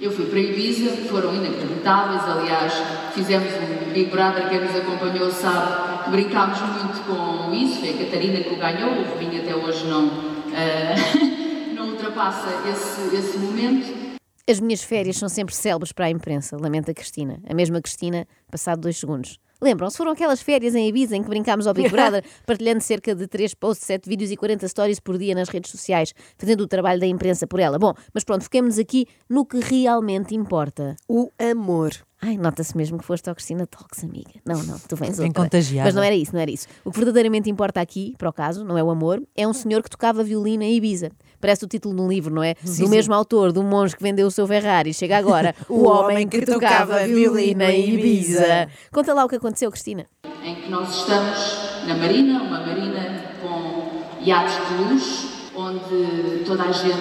eu 0.00 0.12
fui 0.12 0.26
para 0.26 0.38
Ibiza, 0.38 0.90
foram 1.08 1.34
inacreditáveis, 1.34 2.22
aliás, 2.22 2.72
fizemos 3.12 3.52
um 3.54 3.92
Big 3.92 4.10
Brother, 4.10 4.48
quem 4.48 4.60
nos 4.60 4.76
acompanhou 4.76 5.30
sabe, 5.30 6.10
brincámos 6.10 6.60
muito 6.60 7.04
com 7.06 7.52
isso, 7.52 7.80
foi 7.80 7.90
a 7.90 8.04
Catarina 8.04 8.40
que 8.40 8.54
o 8.54 8.56
ganhou, 8.56 8.92
o 8.92 9.10
Rubinho 9.10 9.42
até 9.42 9.54
hoje 9.54 9.84
não, 9.86 10.10
ah, 10.54 10.94
não 11.74 11.90
ultrapassa 11.90 12.48
esse, 12.70 13.14
esse 13.16 13.38
momento. 13.38 14.14
As 14.48 14.60
minhas 14.60 14.82
férias 14.82 15.16
são 15.16 15.28
sempre 15.28 15.54
célebres 15.54 15.90
para 15.90 16.04
a 16.04 16.10
imprensa, 16.10 16.56
lamenta 16.60 16.90
a 16.90 16.94
Cristina. 16.94 17.40
A 17.48 17.54
mesma 17.54 17.80
Cristina, 17.80 18.28
passado 18.50 18.82
dois 18.82 18.98
segundos. 18.98 19.38
Lembram-se? 19.60 19.96
Foram 19.96 20.12
aquelas 20.12 20.42
férias 20.42 20.74
em 20.74 20.88
Ibiza 20.88 21.16
em 21.16 21.22
que 21.22 21.28
brincámos 21.28 21.66
ao 21.66 21.74
Big 21.74 21.88
Brother, 21.90 22.24
partilhando 22.46 22.80
cerca 22.82 23.14
de 23.14 23.26
3 23.26 23.54
posts, 23.54 23.86
7 23.86 24.08
vídeos 24.08 24.30
e 24.30 24.36
40 24.36 24.66
stories 24.68 25.00
por 25.00 25.18
dia 25.18 25.34
nas 25.34 25.48
redes 25.48 25.70
sociais, 25.70 26.14
fazendo 26.36 26.62
o 26.62 26.66
trabalho 26.66 27.00
da 27.00 27.06
imprensa 27.06 27.46
por 27.46 27.60
ela. 27.60 27.78
Bom, 27.78 27.94
mas 28.12 28.24
pronto, 28.24 28.44
fiquemos 28.44 28.78
aqui 28.78 29.06
no 29.28 29.44
que 29.46 29.60
realmente 29.60 30.34
importa. 30.34 30.96
O 31.08 31.30
amor. 31.38 31.92
Ai, 32.26 32.38
nota-se 32.38 32.74
mesmo 32.74 32.96
que 32.96 33.04
foste 33.04 33.28
ao 33.28 33.34
Cristina 33.34 33.66
Talks, 33.66 34.02
amiga. 34.02 34.30
Não, 34.46 34.62
não, 34.62 34.78
tu 34.78 34.96
vens 34.96 35.18
outra. 35.18 35.42
contagiada. 35.42 35.88
Mas 35.88 35.94
não 35.94 36.02
era 36.02 36.14
isso, 36.14 36.32
não 36.32 36.40
era 36.40 36.50
isso. 36.50 36.66
O 36.82 36.90
que 36.90 36.96
verdadeiramente 36.96 37.50
importa 37.50 37.82
aqui, 37.82 38.14
para 38.16 38.30
o 38.30 38.32
caso, 38.32 38.64
não 38.64 38.78
é 38.78 38.82
o 38.82 38.90
amor, 38.90 39.22
é 39.36 39.46
um 39.46 39.52
senhor 39.52 39.82
que 39.82 39.90
tocava 39.90 40.24
violino 40.24 40.62
em 40.62 40.74
Ibiza. 40.74 41.10
Parece 41.38 41.66
o 41.66 41.68
título 41.68 41.94
de 41.94 42.00
um 42.00 42.08
livro, 42.08 42.32
não 42.32 42.42
é? 42.42 42.54
do 42.78 42.88
mesmo 42.88 43.12
autor, 43.12 43.52
do 43.52 43.62
monge 43.62 43.94
que 43.94 44.02
vendeu 44.02 44.26
o 44.26 44.30
seu 44.30 44.46
Ferrari. 44.46 44.94
Chega 44.94 45.18
agora, 45.18 45.54
o, 45.68 45.86
homem 45.86 46.26
que, 46.26 46.46
tocava 46.46 47.06
violino 47.06 47.62
em 47.62 47.90
Ibiza. 47.90 48.68
Conta 48.90 49.12
lá 49.12 49.26
o 49.26 49.28
que 49.28 49.36
aconteceu, 49.36 49.70
Cristina. 49.70 50.06
em 50.42 50.54
que 50.54 50.70
nós 50.70 50.96
estamos 50.96 51.84
na 51.86 51.94
Marina, 51.94 52.42
uma 52.42 52.60
marina 52.60 53.22
com 53.42 54.24
iates 54.24 54.56
de 54.66 54.82
luxo, 54.82 55.50
onde 55.54 56.42
toda 56.46 56.62
a 56.62 56.72
gente 56.72 56.96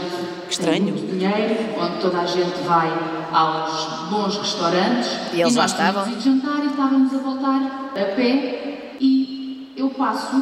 estranho. 0.49 0.83
tem 0.83 0.93
muito 0.93 1.17
dinheiro, 1.17 1.55
onde 1.79 2.01
toda 2.01 2.19
a 2.19 2.25
gente 2.25 2.61
vai 2.63 3.12
aos 3.33 4.09
bons 4.09 4.37
restaurantes. 4.37 5.09
E 5.33 5.41
eles 5.41 5.55
lá 5.55 5.63
nós 5.63 5.71
estavam? 5.71 6.07
ido 6.11 6.21
jantar 6.21 6.63
e 6.63 6.67
estávamos 6.67 7.13
a 7.13 7.17
voltar 7.17 7.61
a 7.91 8.15
pé 8.15 8.95
e 8.99 9.73
eu 9.75 9.89
passo, 9.89 10.41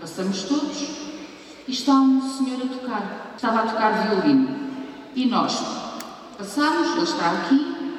passamos 0.00 0.44
todos 0.44 0.80
e 1.66 1.72
está 1.72 1.94
um 1.94 2.22
senhor 2.22 2.62
a 2.62 2.66
tocar. 2.66 3.32
Estava 3.36 3.60
a 3.60 3.66
tocar 3.66 4.08
violino. 4.08 4.56
E 5.14 5.26
nós 5.26 5.60
passamos, 6.38 6.92
ele 6.92 7.02
está 7.02 7.32
aqui, 7.32 7.98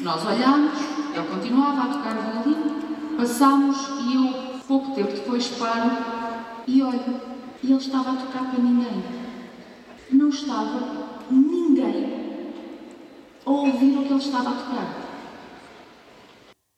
nós 0.00 0.24
olhámos, 0.26 0.72
ele 1.14 1.26
continuava 1.28 1.82
a 1.82 1.86
tocar 1.86 2.14
violino, 2.14 3.16
passámos 3.16 3.76
e 4.02 4.16
eu, 4.16 4.60
pouco 4.66 4.94
tempo 4.94 5.12
depois, 5.12 5.46
paro 5.48 5.90
e 6.66 6.82
olho. 6.82 7.20
E 7.62 7.72
ele 7.72 7.78
estava 7.78 8.10
a 8.10 8.16
tocar 8.16 8.44
para 8.50 8.62
ninguém. 8.62 9.04
não 10.10 10.28
estava 10.28 10.80
ninguém 11.30 11.63
a 13.44 13.50
ouvir 13.50 13.96
o 13.98 14.02
que 14.04 14.12
ele 14.12 14.22
estava 14.22 14.50
a 14.50 14.54
tocar. 14.54 15.14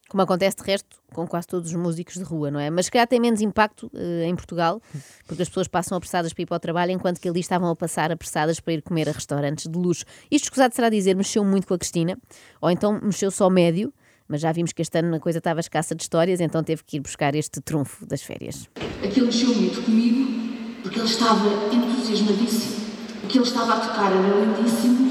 Como 0.08 0.22
acontece 0.22 0.56
de 0.58 0.62
resto 0.62 0.96
com 1.12 1.26
quase 1.26 1.48
todos 1.48 1.70
os 1.70 1.76
músicos 1.76 2.14
de 2.14 2.22
rua, 2.22 2.50
não 2.50 2.60
é? 2.60 2.70
Mas 2.70 2.86
se 2.86 2.92
calhar 2.92 3.08
tem 3.08 3.18
menos 3.18 3.40
impacto 3.40 3.90
eh, 3.92 4.24
em 4.26 4.36
Portugal, 4.36 4.80
porque 5.26 5.42
as 5.42 5.48
pessoas 5.48 5.66
passam 5.66 5.98
apressadas 5.98 6.32
para 6.32 6.42
ir 6.42 6.46
para 6.46 6.56
o 6.56 6.60
trabalho, 6.60 6.92
enquanto 6.92 7.20
que 7.20 7.28
ali 7.28 7.40
estavam 7.40 7.68
a 7.68 7.74
passar 7.74 8.12
apressadas 8.12 8.60
para 8.60 8.74
ir 8.74 8.82
comer 8.82 9.08
a 9.08 9.12
restaurantes 9.12 9.66
de 9.66 9.76
luxo. 9.76 10.04
Isto, 10.30 10.44
escusado 10.44 10.74
será 10.74 10.88
dizer, 10.88 11.16
mexeu 11.16 11.44
muito 11.44 11.66
com 11.66 11.74
a 11.74 11.78
Cristina, 11.78 12.16
ou 12.60 12.70
então 12.70 13.00
mexeu 13.02 13.30
só 13.30 13.50
médio, 13.50 13.92
mas 14.28 14.40
já 14.40 14.52
vimos 14.52 14.72
que 14.72 14.80
este 14.80 14.96
ano 14.98 15.14
a 15.16 15.20
coisa 15.20 15.38
estava 15.38 15.58
escassa 15.58 15.94
de 15.94 16.02
histórias, 16.02 16.40
então 16.40 16.62
teve 16.62 16.84
que 16.84 16.98
ir 16.98 17.00
buscar 17.00 17.34
este 17.34 17.60
trunfo 17.60 18.06
das 18.06 18.22
férias. 18.22 18.68
Aquilo 19.04 19.26
mexeu 19.26 19.54
muito 19.54 19.82
comigo, 19.84 20.82
porque 20.82 20.98
ele 21.00 21.08
estava 21.08 21.48
entusiasmadíssimo. 21.72 22.86
O 23.24 23.26
que 23.26 23.38
ele 23.38 23.44
estava 23.44 23.74
a 23.74 23.80
tocar 23.80 24.12
era 24.12 24.44
lindíssimo 24.44 25.06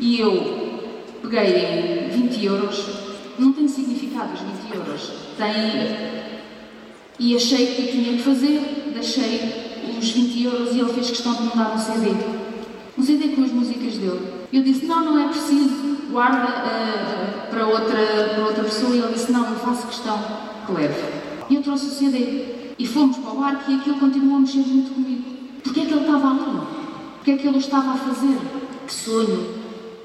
e 0.00 0.20
eu 0.20 0.57
peguei 1.22 2.06
em 2.06 2.28
20 2.28 2.44
euros. 2.44 2.86
Não 3.38 3.52
tem 3.52 3.68
significado 3.68 4.34
os 4.34 4.40
20 4.40 4.74
euros. 4.74 5.12
Tem. 5.36 6.18
E 7.18 7.36
achei 7.36 7.66
que 7.66 7.92
tinha 7.92 8.16
que 8.16 8.22
fazer. 8.22 8.90
Deixei 8.92 9.78
os 9.98 10.10
20 10.10 10.44
euros 10.44 10.74
e 10.74 10.80
ele 10.80 10.92
fez 10.92 11.10
questão 11.10 11.34
de 11.34 11.42
me 11.42 11.50
dar 11.50 11.74
um 11.74 11.78
CD. 11.78 12.10
Um 12.96 13.02
CD 13.02 13.28
com 13.28 13.44
as 13.44 13.52
músicas 13.52 13.96
dele. 13.98 14.20
Eu 14.52 14.62
disse: 14.62 14.86
Não, 14.86 15.04
não 15.04 15.18
é 15.18 15.28
preciso. 15.28 15.98
Guarda 16.10 16.48
uh, 16.48 17.50
para, 17.50 17.66
outra, 17.66 18.30
para 18.34 18.44
outra 18.44 18.64
pessoa. 18.64 18.94
E 18.94 18.98
ele 18.98 19.12
disse: 19.12 19.30
Não, 19.30 19.48
não 19.48 19.56
faço 19.56 19.86
questão 19.86 20.18
que 20.66 20.72
leve. 20.72 21.00
E 21.50 21.54
eu 21.54 21.62
trouxe 21.62 21.86
o 21.86 21.90
CD. 21.90 22.58
E 22.78 22.86
fomos 22.86 23.16
para 23.18 23.32
o 23.32 23.40
barco 23.40 23.70
e 23.70 23.74
aquilo 23.74 23.98
continuou 23.98 24.36
a 24.36 24.40
mexer 24.40 24.58
muito 24.58 24.94
comigo. 24.94 25.24
Porquê 25.64 25.80
é 25.80 25.84
que 25.84 25.92
ele 25.92 26.00
estava 26.00 26.30
ali? 26.30 26.60
Porquê 27.16 27.30
é 27.32 27.36
que 27.36 27.46
ele 27.46 27.56
o 27.56 27.60
estava 27.60 27.90
a 27.92 27.96
fazer? 27.96 28.38
Que 28.86 28.94
sonho 28.94 29.57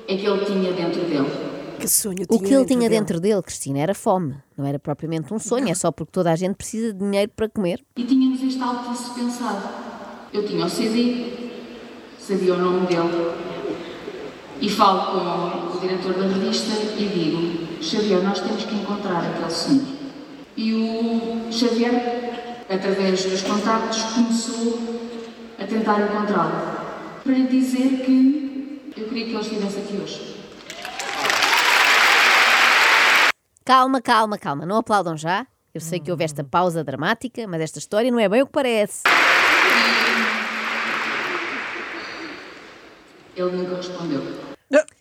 é 0.08 0.18
que 0.18 0.26
ele 0.26 0.46
tinha 0.46 0.74
dentro 0.74 1.02
dele? 1.02 1.54
Que 1.80 1.88
sonho 1.88 2.26
O 2.30 2.40
que 2.40 2.54
ele 2.54 2.66
tinha 2.66 2.88
dele? 2.88 3.00
dentro 3.00 3.20
dele, 3.20 3.42
Cristina, 3.42 3.80
era 3.80 3.94
fome. 3.94 4.36
Não 4.58 4.66
era 4.66 4.80
propriamente 4.80 5.34
um 5.34 5.40
sonho, 5.40 5.70
é 5.70 5.74
só 5.74 5.92
porque 5.92 6.12
toda 6.12 6.32
a 6.32 6.36
gente 6.36 6.56
precisa 6.56 6.94
de 6.94 7.00
dinheiro 7.00 7.32
para 7.36 7.50
comer. 7.50 7.84
E 7.98 8.04
tínhamos 8.04 8.42
este 8.42 8.62
Altice 8.62 9.10
pensado. 9.16 9.68
Eu 10.32 10.46
tinha 10.48 10.66
o 10.66 10.70
CD, 10.70 11.26
sabia 12.20 12.54
o 12.56 12.58
nome 12.58 12.88
dele, 12.88 13.32
e 14.62 14.70
falo 14.70 15.12
com 15.72 15.78
o 15.78 15.80
diretor 15.82 16.14
da 16.14 16.28
revista 16.28 16.72
e 16.98 17.06
digo: 17.08 17.84
Xavier, 17.84 18.24
nós 18.24 18.40
temos 18.40 18.64
que 18.64 18.76
encontrar 18.76 19.20
aquele 19.26 19.52
senhor. 19.52 19.84
E 20.56 20.74
o 20.74 21.52
Xavier, 21.52 22.64
através 22.70 23.26
dos 23.26 23.42
contactos, 23.42 24.04
começou 24.04 24.80
a 25.60 25.66
tentar 25.66 26.00
encontrá-lo. 26.02 26.84
Para 27.24 27.34
lhe 27.34 27.48
dizer 27.48 28.04
que 28.06 28.53
eu 28.96 29.08
queria 29.08 29.26
que 29.26 29.32
ele 29.32 29.40
estivesse 29.40 29.80
aqui 29.80 29.98
hoje. 29.98 30.44
Calma, 33.66 34.02
calma, 34.02 34.38
calma, 34.38 34.66
não 34.66 34.78
aplaudam 34.78 35.16
já. 35.16 35.48
Eu 35.74 35.82
sei 35.82 36.00
que 36.00 36.12
houve 36.12 36.24
esta 36.24 36.44
pausa 36.44 36.84
dramática, 36.84 37.48
mas 37.48 37.62
esta 37.62 37.80
história 37.80 38.12
não 38.12 38.20
é 38.20 38.30
bem 38.30 38.44
o 38.44 38.46
que 38.46 38.52
parece. 38.52 39.02
Ele 43.36 43.52
nunca 43.52 43.78
respondeu. 43.78 44.22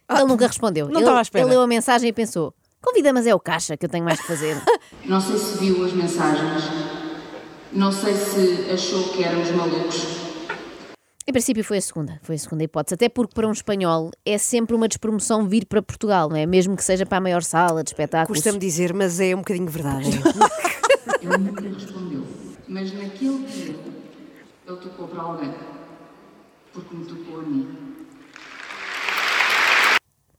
Ele 0.08 0.24
nunca 0.24 0.46
respondeu. 0.46 0.86
não 0.86 0.94
ele, 0.94 1.00
estava 1.00 1.18
à 1.18 1.22
espera. 1.22 1.44
ele 1.44 1.50
leu 1.50 1.60
a 1.60 1.66
mensagem 1.66 2.08
e 2.08 2.12
pensou: 2.12 2.54
convida, 2.80 3.12
mas 3.12 3.26
é 3.26 3.34
o 3.34 3.40
caixa 3.40 3.76
que 3.76 3.84
eu 3.84 3.90
tenho 3.90 4.04
mais 4.04 4.20
que 4.20 4.26
fazer. 4.26 4.56
Não 5.04 5.20
sei 5.20 5.36
se 5.36 5.58
viu 5.58 5.84
as 5.84 5.92
mensagens, 5.92 6.62
não 7.72 7.90
sei 7.90 8.14
se 8.14 8.70
achou 8.70 9.08
que 9.08 9.24
éramos 9.24 9.50
malucos. 9.50 10.21
Em 11.24 11.32
princípio 11.32 11.62
foi 11.62 11.78
a 11.78 11.80
segunda, 11.80 12.18
foi 12.22 12.34
a 12.34 12.38
segunda 12.38 12.64
hipótese, 12.64 12.94
até 12.94 13.08
porque 13.08 13.32
para 13.32 13.46
um 13.46 13.52
espanhol 13.52 14.10
é 14.26 14.36
sempre 14.38 14.74
uma 14.74 14.88
despromoção 14.88 15.46
vir 15.46 15.66
para 15.66 15.80
Portugal, 15.80 16.28
não 16.28 16.36
é? 16.36 16.46
Mesmo 16.46 16.76
que 16.76 16.82
seja 16.82 17.06
para 17.06 17.18
a 17.18 17.20
maior 17.20 17.42
sala 17.42 17.84
de 17.84 17.90
espetáculos. 17.90 18.38
Custa-me 18.38 18.58
dizer, 18.58 18.92
mas 18.92 19.20
é 19.20 19.34
um 19.34 19.38
bocadinho 19.38 19.68
verdade. 19.68 20.10
Ele 21.22 21.38
nunca 21.38 21.62
respondeu. 21.62 22.26
Mas 22.66 22.92
naquele 22.92 23.44
dia, 23.46 23.76
ele 24.66 24.76
tocou 24.76 25.06
para 25.06 25.22
alguém. 25.22 25.54
Porque 26.72 26.96
me 26.96 27.04
tocou 27.04 27.40
a 27.40 27.42
mim. 27.42 27.68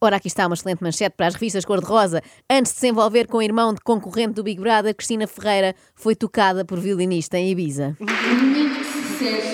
Ora, 0.02 0.18
aqui 0.18 0.28
está 0.28 0.46
uma 0.48 0.56
excelente 0.56 0.84
manchete 0.84 1.16
para 1.16 1.28
as 1.28 1.36
revistas 1.36 1.64
cor-de-rosa. 1.64 2.22
Antes 2.50 2.74
de 2.74 2.80
se 2.80 2.88
envolver 2.90 3.28
com 3.28 3.38
o 3.38 3.42
irmão 3.42 3.74
de 3.74 3.80
concorrente 3.80 4.34
do 4.34 4.44
Big 4.44 4.60
Brother, 4.60 4.94
Cristina 4.94 5.28
Ferreira 5.28 5.74
foi 5.96 6.16
tocada 6.16 6.66
por 6.66 6.80
violinista 6.80 7.38
em 7.38 7.52
Ibiza. 7.52 7.96
O 8.00 8.04
momento 8.04 8.80
que 8.80 8.86
se 8.86 9.18
segue 9.20 9.53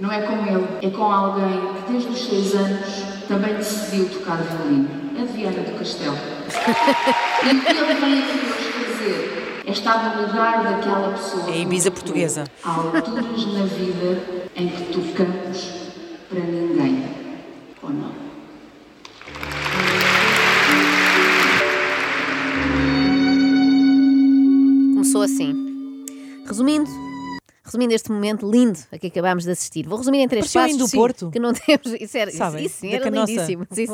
não 0.00 0.12
é 0.12 0.22
com 0.22 0.34
ele, 0.46 0.66
é 0.82 0.90
com 0.90 1.04
alguém 1.04 1.60
que 1.74 1.92
desde 1.92 2.08
os 2.10 2.24
seis 2.24 2.54
anos 2.54 2.86
também 3.26 3.54
decidiu 3.54 4.08
tocar 4.08 4.36
violino. 4.36 4.88
É 5.18 5.24
de 5.24 5.32
Viana 5.32 5.62
do 5.62 5.78
Castelo. 5.78 6.16
e 7.44 7.56
o 7.56 7.60
que 7.60 7.70
ele 7.70 7.94
vem 7.94 8.22
aqui 8.22 8.38
hoje 8.38 8.72
fazer 8.72 9.62
é 9.66 9.70
estar 9.72 10.16
no 10.16 10.22
lugar 10.22 10.62
daquela 10.62 11.12
pessoa. 11.12 11.50
É 11.50 11.54
a 11.54 11.56
Ibiza 11.56 11.90
portuguesa. 11.90 12.44
Há 12.62 12.74
alturas 12.74 13.46
na 13.46 13.64
vida 13.64 14.22
em 14.54 14.68
que 14.68 14.84
tocamos 14.92 15.70
para 16.28 16.40
ninguém. 16.40 17.04
Ou 17.82 17.90
não? 17.90 18.12
Começou 24.94 25.22
assim. 25.22 26.04
Resumindo, 26.46 26.88
resumindo 27.68 27.94
este 27.94 28.10
momento 28.10 28.50
lindo 28.50 28.78
a 28.90 28.98
que 28.98 29.06
acabámos 29.08 29.44
de 29.44 29.50
assistir, 29.50 29.86
vou 29.86 29.98
resumir 29.98 30.18
em 30.18 30.28
três 30.28 30.52
Parecia 30.52 30.74
o 30.74 30.78
passos 30.78 30.90
do 30.90 30.96
Porto. 30.96 31.30
que 31.30 31.38
não 31.38 31.52
temos. 31.54 32.00
Isso, 32.00 32.16
era, 32.16 32.30
Sabem? 32.30 32.64
isso 32.64 32.78
sim, 32.78 32.92
era 32.94 33.08
lindíssimo. 33.08 33.66
Sim, 33.70 33.86
sim. 33.86 33.92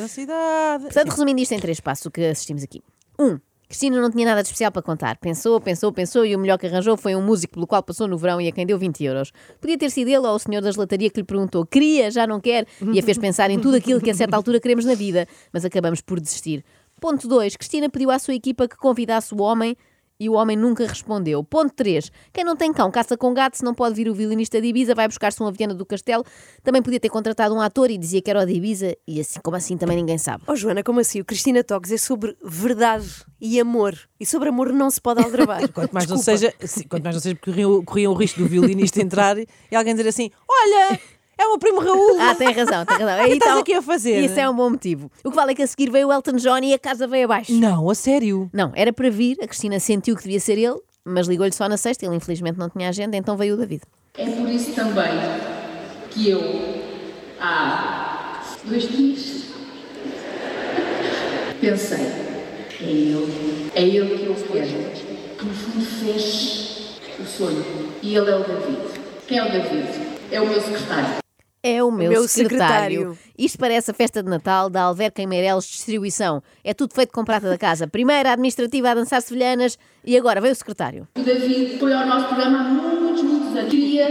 Da 0.00 0.08
cidade. 0.08 0.84
Portanto, 0.84 1.10
resumindo 1.10 1.40
isto 1.40 1.52
em 1.52 1.60
três 1.60 1.80
passos, 1.80 2.06
o 2.06 2.10
que 2.10 2.24
assistimos 2.24 2.62
aqui. 2.62 2.82
Um, 3.18 3.38
Cristina 3.68 4.00
não 4.00 4.10
tinha 4.10 4.24
nada 4.24 4.42
de 4.42 4.48
especial 4.48 4.72
para 4.72 4.80
contar. 4.80 5.18
Pensou, 5.18 5.60
pensou, 5.60 5.92
pensou 5.92 6.24
e 6.24 6.34
o 6.34 6.38
melhor 6.38 6.58
que 6.58 6.66
arranjou 6.66 6.96
foi 6.96 7.14
um 7.14 7.22
músico 7.22 7.54
pelo 7.54 7.66
qual 7.66 7.82
passou 7.82 8.08
no 8.08 8.16
verão 8.16 8.40
e 8.40 8.48
a 8.48 8.52
quem 8.52 8.64
deu 8.64 8.78
20 8.78 9.04
euros. 9.04 9.30
Podia 9.60 9.76
ter 9.76 9.90
sido 9.90 10.08
ele 10.08 10.26
ou 10.26 10.34
o 10.34 10.38
senhor 10.38 10.62
da 10.62 10.70
gelataria 10.70 11.10
que 11.10 11.20
lhe 11.20 11.24
perguntou 11.24 11.66
queria, 11.66 12.10
já 12.10 12.26
não 12.26 12.40
quer, 12.40 12.66
e 12.92 12.98
a 12.98 13.02
fez 13.02 13.18
pensar 13.18 13.50
em 13.50 13.58
tudo 13.58 13.76
aquilo 13.76 14.00
que 14.00 14.10
a 14.10 14.14
certa 14.14 14.36
altura 14.36 14.58
queremos 14.58 14.86
na 14.86 14.94
vida, 14.94 15.28
mas 15.52 15.64
acabamos 15.66 16.00
por 16.00 16.18
desistir. 16.18 16.64
Ponto 16.98 17.28
2. 17.28 17.56
Cristina 17.56 17.90
pediu 17.90 18.10
à 18.10 18.18
sua 18.18 18.34
equipa 18.34 18.66
que 18.66 18.76
convidasse 18.76 19.34
o 19.34 19.42
homem 19.42 19.76
e 20.20 20.28
o 20.28 20.32
homem 20.32 20.56
nunca 20.56 20.86
respondeu. 20.86 21.42
Ponto 21.44 21.72
3. 21.74 22.10
Quem 22.32 22.44
não 22.44 22.56
tem 22.56 22.72
cão 22.72 22.90
caça 22.90 23.16
com 23.16 23.32
gato, 23.32 23.56
se 23.56 23.64
não 23.64 23.74
pode 23.74 23.94
vir 23.94 24.08
o 24.08 24.14
violinista 24.14 24.60
de 24.60 24.68
Ibiza, 24.68 24.94
vai 24.94 25.06
buscar-se 25.06 25.42
um 25.42 25.46
Aviana 25.46 25.74
do 25.74 25.86
Castelo. 25.86 26.24
Também 26.62 26.82
podia 26.82 26.98
ter 26.98 27.08
contratado 27.08 27.54
um 27.54 27.60
ator 27.60 27.90
e 27.90 27.98
dizia 27.98 28.20
que 28.20 28.30
era 28.30 28.42
o 28.42 28.46
de 28.46 28.52
Ibiza, 28.52 28.96
e 29.06 29.20
assim 29.20 29.40
como 29.42 29.56
assim 29.56 29.76
também 29.76 29.96
ninguém 29.96 30.18
sabe. 30.18 30.44
Oh 30.46 30.56
Joana, 30.56 30.82
como 30.82 31.00
assim? 31.00 31.20
O 31.20 31.24
Cristina 31.24 31.62
Toques 31.62 31.92
é 31.92 31.96
sobre 31.96 32.36
verdade 32.42 33.06
e 33.40 33.60
amor. 33.60 33.96
E 34.18 34.26
sobre 34.26 34.48
amor 34.48 34.72
não 34.72 34.90
se 34.90 35.00
pode 35.00 35.22
aldrabar. 35.22 35.68
Quanto 35.72 35.92
mais, 35.92 36.06
não 36.06 36.18
seja, 36.18 36.52
sim, 36.64 36.82
quanto 36.88 37.04
mais 37.04 37.14
não 37.14 37.20
seja 37.20 37.34
porque 37.36 37.50
corriam, 37.50 37.84
corriam 37.84 38.12
o 38.12 38.16
risco 38.16 38.40
do 38.40 38.46
violinista 38.46 39.00
entrar 39.00 39.36
e 39.38 39.46
alguém 39.76 39.94
dizer 39.94 40.08
assim: 40.08 40.30
Olha, 40.48 40.98
é 41.38 41.44
o 41.46 41.50
meu 41.50 41.58
primo 41.58 41.80
Raul. 41.80 42.16
Ah, 42.20 42.34
tem 42.34 42.52
razão, 42.52 42.84
tem 42.84 42.98
razão. 42.98 43.14
O 43.22 43.24
que 43.24 43.30
Aí 43.30 43.32
estás 43.38 43.54
tá- 43.54 43.60
aqui 43.60 43.72
a 43.74 43.80
fazer? 43.82 44.20
Isso 44.24 44.38
é 44.38 44.48
um 44.50 44.54
bom 44.54 44.70
motivo. 44.70 45.10
O 45.24 45.30
que 45.30 45.36
vale 45.36 45.52
é 45.52 45.54
que 45.54 45.62
a 45.62 45.66
seguir 45.66 45.90
veio 45.90 46.08
o 46.08 46.12
Elton 46.12 46.32
John 46.36 46.58
e 46.58 46.74
a 46.74 46.78
casa 46.78 47.06
veio 47.06 47.24
abaixo. 47.26 47.52
Não, 47.52 47.88
a 47.88 47.94
sério. 47.94 48.50
Não, 48.52 48.72
era 48.74 48.92
para 48.92 49.08
vir, 49.08 49.38
a 49.42 49.46
Cristina 49.46 49.78
sentiu 49.80 50.14
que 50.16 50.22
devia 50.24 50.40
ser 50.40 50.58
ele, 50.58 50.76
mas 51.04 51.26
ligou-lhe 51.26 51.52
só 51.52 51.68
na 51.68 51.76
sexta, 51.76 52.04
ele 52.04 52.16
infelizmente 52.16 52.58
não 52.58 52.68
tinha 52.68 52.88
agenda, 52.88 53.16
então 53.16 53.36
veio 53.36 53.54
o 53.54 53.56
David. 53.56 53.82
É 54.16 54.26
por 54.26 54.48
isso 54.48 54.72
também 54.72 55.10
que 56.10 56.28
eu, 56.28 56.40
há 57.40 58.42
dois 58.64 58.88
dias, 58.88 59.44
pensei: 61.60 61.98
é 62.80 62.84
ele, 62.84 63.70
é 63.74 63.82
ele 63.82 64.18
que 64.18 64.26
eu 64.26 64.34
quero, 64.34 65.36
que 65.38 65.44
no 65.44 65.54
fundo 65.54 65.84
fez 65.84 66.98
o 67.18 67.24
sonho. 67.24 67.64
E 68.02 68.14
ele 68.16 68.30
é 68.30 68.34
o 68.36 68.42
David. 68.44 68.78
Quem 69.26 69.38
é 69.38 69.44
o 69.44 69.50
David? 69.50 69.88
É 70.30 70.40
o 70.40 70.46
meu 70.46 70.60
secretário. 70.60 71.18
É 71.68 71.84
o 71.84 71.90
meu, 71.90 72.10
meu 72.10 72.26
secretário. 72.26 72.98
secretário. 72.98 73.18
Isto 73.38 73.58
parece 73.58 73.90
a 73.90 73.94
festa 73.94 74.22
de 74.22 74.30
Natal 74.30 74.70
da 74.70 74.84
Alverca 74.84 75.20
em 75.20 75.26
Meireles 75.26 75.66
Distribuição. 75.66 76.42
É 76.64 76.72
tudo 76.72 76.94
feito 76.94 77.12
com 77.12 77.22
prata 77.24 77.46
da 77.46 77.58
casa. 77.58 77.86
Primeiro 77.86 78.26
a 78.26 78.32
administrativa 78.32 78.90
a 78.90 78.94
dançar 78.94 79.20
sevilhanas 79.20 79.78
e 80.02 80.16
agora 80.16 80.40
veio 80.40 80.52
o 80.52 80.56
secretário. 80.56 81.06
O 81.14 81.22
David 81.22 81.78
foi 81.78 81.92
ao 81.92 82.06
nosso 82.06 82.26
programa 82.28 82.60
há 82.60 82.62
muitos, 82.64 83.22
muitos 83.22 83.54
anos. 83.54 83.70
Queria 83.70 84.06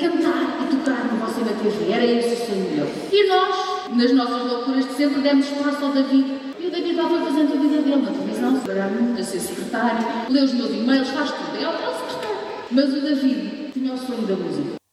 cantar 0.00 0.62
e 0.62 0.76
tocar 0.76 1.04
no 1.04 1.26
Você 1.26 1.40
na 1.40 1.52
TV. 1.52 1.92
Era 1.92 2.06
esse 2.06 2.42
o 2.42 2.46
sonho 2.46 2.64
dele. 2.64 2.92
E 3.12 3.28
nós, 3.28 3.96
nas 3.96 4.12
nossas 4.12 4.50
loucuras 4.50 4.86
de 4.86 4.94
sempre, 4.94 5.20
demos 5.20 5.46
espaço 5.46 5.84
ao 5.84 5.92
David. 5.92 6.40
E 6.58 6.66
o 6.66 6.70
David 6.70 6.94
lá 6.96 7.08
foi 7.08 7.18
fazendo 7.20 7.52
a 7.52 7.60
vida 7.60 7.82
dele 7.82 7.96
na 7.96 8.12
televisão, 8.12 8.60
trabalhar 8.60 8.90
muito, 8.90 9.20
a 9.20 9.22
ser 9.22 9.40
secretário, 9.40 10.06
lê 10.30 10.40
os 10.40 10.54
meus 10.54 10.70
e-mails, 10.70 11.08
faz 11.08 11.30
tudo. 11.32 11.56
É 11.56 11.68
o 11.68 11.70
é 11.70 11.88
o 11.90 11.94
secretário. 11.94 12.38
Mas 12.70 12.94
o 12.94 13.00
David 13.02 13.72
tinha 13.74 13.92
o 13.92 13.98
sonho 13.98 14.26
da 14.26 14.36
música. 14.36 14.83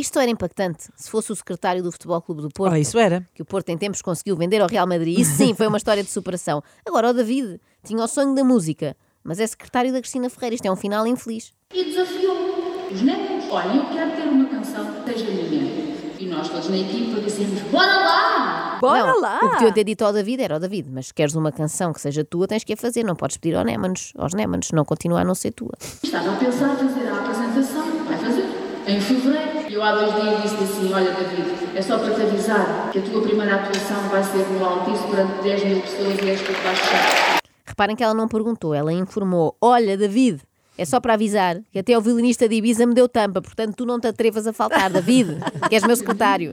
Isto 0.00 0.18
era 0.18 0.30
impactante. 0.30 0.88
Se 0.96 1.10
fosse 1.10 1.30
o 1.30 1.36
secretário 1.36 1.82
do 1.82 1.92
Futebol 1.92 2.22
Clube 2.22 2.40
do 2.40 2.48
Porto, 2.48 2.70
Ora, 2.70 2.78
isso 2.80 2.98
era. 2.98 3.22
que 3.34 3.42
o 3.42 3.44
Porto 3.44 3.68
em 3.68 3.76
tempos 3.76 4.00
conseguiu 4.00 4.34
vender 4.34 4.62
ao 4.62 4.66
Real 4.68 4.86
Madrid. 4.86 5.18
Isso 5.18 5.36
sim, 5.36 5.52
foi 5.54 5.66
uma 5.66 5.76
história 5.76 6.02
de 6.02 6.08
superação. 6.08 6.62
Agora, 6.86 7.10
o 7.10 7.12
David 7.12 7.60
tinha 7.84 8.02
o 8.02 8.08
sonho 8.08 8.34
da 8.34 8.42
música, 8.42 8.96
mas 9.22 9.38
é 9.38 9.46
secretário 9.46 9.92
da 9.92 10.00
Cristina 10.00 10.30
Ferreira. 10.30 10.54
Isto 10.54 10.64
é 10.66 10.72
um 10.72 10.76
final 10.76 11.06
infeliz. 11.06 11.52
E 11.74 11.84
desafiou 11.84 12.88
os 12.90 13.02
netos. 13.02 13.46
Olha, 13.50 13.76
eu 13.76 13.84
quero 13.92 14.10
ter 14.16 14.26
uma 14.26 14.48
canção 14.48 15.02
que 15.02 15.12
seja 15.12 15.30
minha. 15.30 15.90
E 16.18 16.26
nós 16.26 16.48
todos 16.48 16.68
na 16.70 16.78
equipa 16.78 17.20
dissemos: 17.20 17.60
Bora 17.70 17.94
lá! 17.94 18.78
Bora 18.80 19.06
não, 19.06 19.20
lá! 19.20 19.38
O 19.42 19.58
que 19.58 19.64
eu 19.64 19.72
ter 19.72 19.84
dito 19.84 20.02
ao 20.02 20.14
David 20.14 20.42
era 20.42 20.54
ao 20.54 20.60
David, 20.60 20.88
mas 20.90 21.08
se 21.08 21.14
queres 21.14 21.34
uma 21.34 21.52
canção 21.52 21.92
que 21.92 22.00
seja 22.00 22.24
tua, 22.24 22.46
tens 22.48 22.64
que 22.64 22.72
a 22.72 22.76
fazer. 22.76 23.04
Não 23.04 23.14
podes 23.16 23.36
pedir 23.36 23.54
ao 23.54 23.64
Némanos, 23.64 24.12
aos 24.16 24.32
Némanos, 24.32 24.70
não 24.72 24.84
continua 24.84 25.20
a 25.20 25.24
não 25.24 25.34
ser 25.34 25.52
tua. 25.52 25.72
Estava 26.02 26.32
a 26.32 26.36
pensar 26.36 26.74
fazer 26.76 27.06
a 27.06 27.20
apresentação. 27.20 28.04
Vai 28.06 28.18
fazer. 28.18 28.49
Em 28.90 29.00
fevereiro. 29.00 29.70
E 29.70 29.74
eu 29.74 29.82
há 29.84 29.92
dois 29.92 30.12
dias 30.12 30.42
disse 30.42 30.64
assim: 30.64 30.92
Olha, 30.92 31.12
David, 31.12 31.48
é 31.76 31.80
só 31.80 31.96
para 31.96 32.12
te 32.12 32.22
avisar 32.22 32.90
que 32.90 32.98
a 32.98 33.02
tua 33.02 33.22
primeira 33.22 33.54
atuação 33.54 34.08
vai 34.08 34.24
ser 34.24 34.44
no 34.48 34.64
Altice 34.64 35.06
durante 35.06 35.42
10 35.44 35.64
mil 35.64 35.80
pessoas 35.80 36.18
e 36.20 36.28
és 36.28 36.40
tu 36.40 36.52
que 36.52 36.60
vais 36.60 36.76
fechar. 36.76 37.38
Reparem 37.64 37.94
que 37.94 38.02
ela 38.02 38.14
não 38.14 38.26
perguntou, 38.26 38.74
ela 38.74 38.92
informou: 38.92 39.56
Olha, 39.60 39.96
David, 39.96 40.40
é 40.76 40.84
só 40.84 40.98
para 40.98 41.14
avisar 41.14 41.60
que 41.70 41.78
até 41.78 41.96
o 41.96 42.00
violinista 42.00 42.48
de 42.48 42.56
Ibiza 42.56 42.84
me 42.84 42.92
deu 42.92 43.08
tampa, 43.08 43.40
portanto 43.40 43.76
tu 43.76 43.86
não 43.86 44.00
te 44.00 44.08
atrevas 44.08 44.44
a 44.48 44.52
faltar, 44.52 44.90
David, 44.90 45.38
que 45.68 45.76
és 45.76 45.84
meu 45.84 45.94
secretário. 45.94 46.52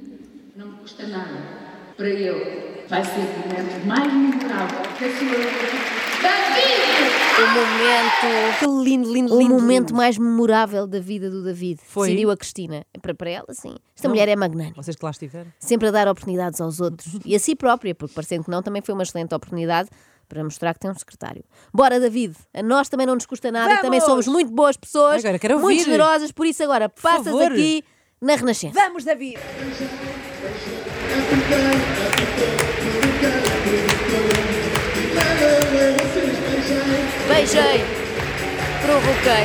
Não 0.55 0.67
me 0.67 0.73
custa 0.73 1.07
nada. 1.07 1.57
Para 1.97 2.07
ele, 2.09 2.83
vai 2.87 3.03
ser 3.03 3.19
o 3.19 3.23
momento 3.49 3.85
mais 3.87 4.13
memorável 4.13 4.79
da 4.83 4.93
sua 4.93 5.97
David! 6.21 7.17
O 7.37 7.47
momento. 7.53 8.59
Que 8.59 8.89
lindo, 8.89 9.13
lindo, 9.13 9.33
O 9.35 9.39
lindo. 9.39 9.53
momento 9.53 9.87
lindo. 9.89 9.95
mais 9.95 10.17
memorável 10.17 10.87
da 10.87 10.99
vida 10.99 11.29
do 11.29 11.43
David. 11.43 11.79
Foi? 11.83 12.07
Decidiu 12.09 12.31
a 12.31 12.37
Cristina. 12.37 12.85
Para, 13.01 13.13
para 13.13 13.29
ela, 13.29 13.47
sim. 13.51 13.75
Esta 13.95 14.09
mulher 14.09 14.27
é 14.27 14.35
magnânima. 14.35 14.75
Vocês 14.75 14.95
que 14.95 15.03
lá 15.05 15.11
estiveram. 15.11 15.51
Sempre 15.59 15.87
a 15.87 15.91
dar 15.91 16.07
oportunidades 16.07 16.59
aos 16.61 16.79
outros. 16.79 17.07
E 17.25 17.35
a 17.35 17.39
si 17.39 17.55
própria, 17.55 17.93
porque 17.93 18.13
parecendo 18.15 18.43
que 18.45 18.49
não, 18.51 18.63
também 18.63 18.81
foi 18.81 18.93
uma 18.93 19.03
excelente 19.03 19.33
oportunidade 19.35 19.89
para 20.27 20.43
mostrar 20.43 20.73
que 20.73 20.79
tem 20.79 20.89
um 20.91 20.95
secretário. 20.95 21.43
Bora, 21.73 21.99
David. 21.99 22.35
A 22.53 22.63
nós 22.63 22.89
também 22.89 23.05
não 23.05 23.13
nos 23.15 23.25
custa 23.27 23.51
nada 23.51 23.73
e 23.75 23.77
também 23.77 23.99
Vamos! 23.99 24.25
somos 24.25 24.27
muito 24.27 24.51
boas 24.51 24.75
pessoas, 24.75 25.23
Agora 25.23 25.37
quero 25.39 25.59
muito 25.59 25.83
generosas, 25.83 26.31
por 26.31 26.45
isso 26.45 26.63
agora 26.63 26.89
passas 26.89 27.25
favor. 27.25 27.51
aqui 27.51 27.83
na 28.19 28.35
Renascença. 28.35 28.73
Vamos, 28.79 29.03
David! 29.03 29.37
Beijei, 37.27 37.83
provoquei. 38.81 39.43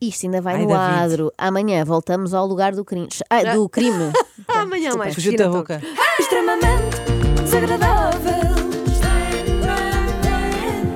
Isto 0.00 0.26
ainda 0.26 0.40
vai 0.40 0.54
Ai, 0.56 0.62
no 0.62 0.68
David. 0.68 0.98
adro. 1.02 1.32
Amanhã 1.36 1.84
voltamos 1.84 2.32
ao 2.34 2.46
lugar 2.46 2.72
do 2.72 2.84
crime. 2.84 3.08
Ah, 3.28 3.42
do 3.54 3.68
crime. 3.68 4.12
Amanhã 4.48 4.94
mais. 4.94 5.14
Fugiu 5.14 5.32
da 5.36 5.44
Cristina 5.44 5.58
boca. 5.58 5.82
extremamente 6.20 6.96
desagradável. 7.42 8.56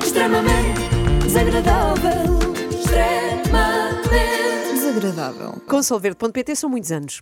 Extremamente 0.03 0.81
desagradável. 1.25 2.39
Extremamente 2.71 3.30
desagradável. 4.91 5.61
São 6.59 6.69
muitos 6.69 6.91
anos. 6.93 7.19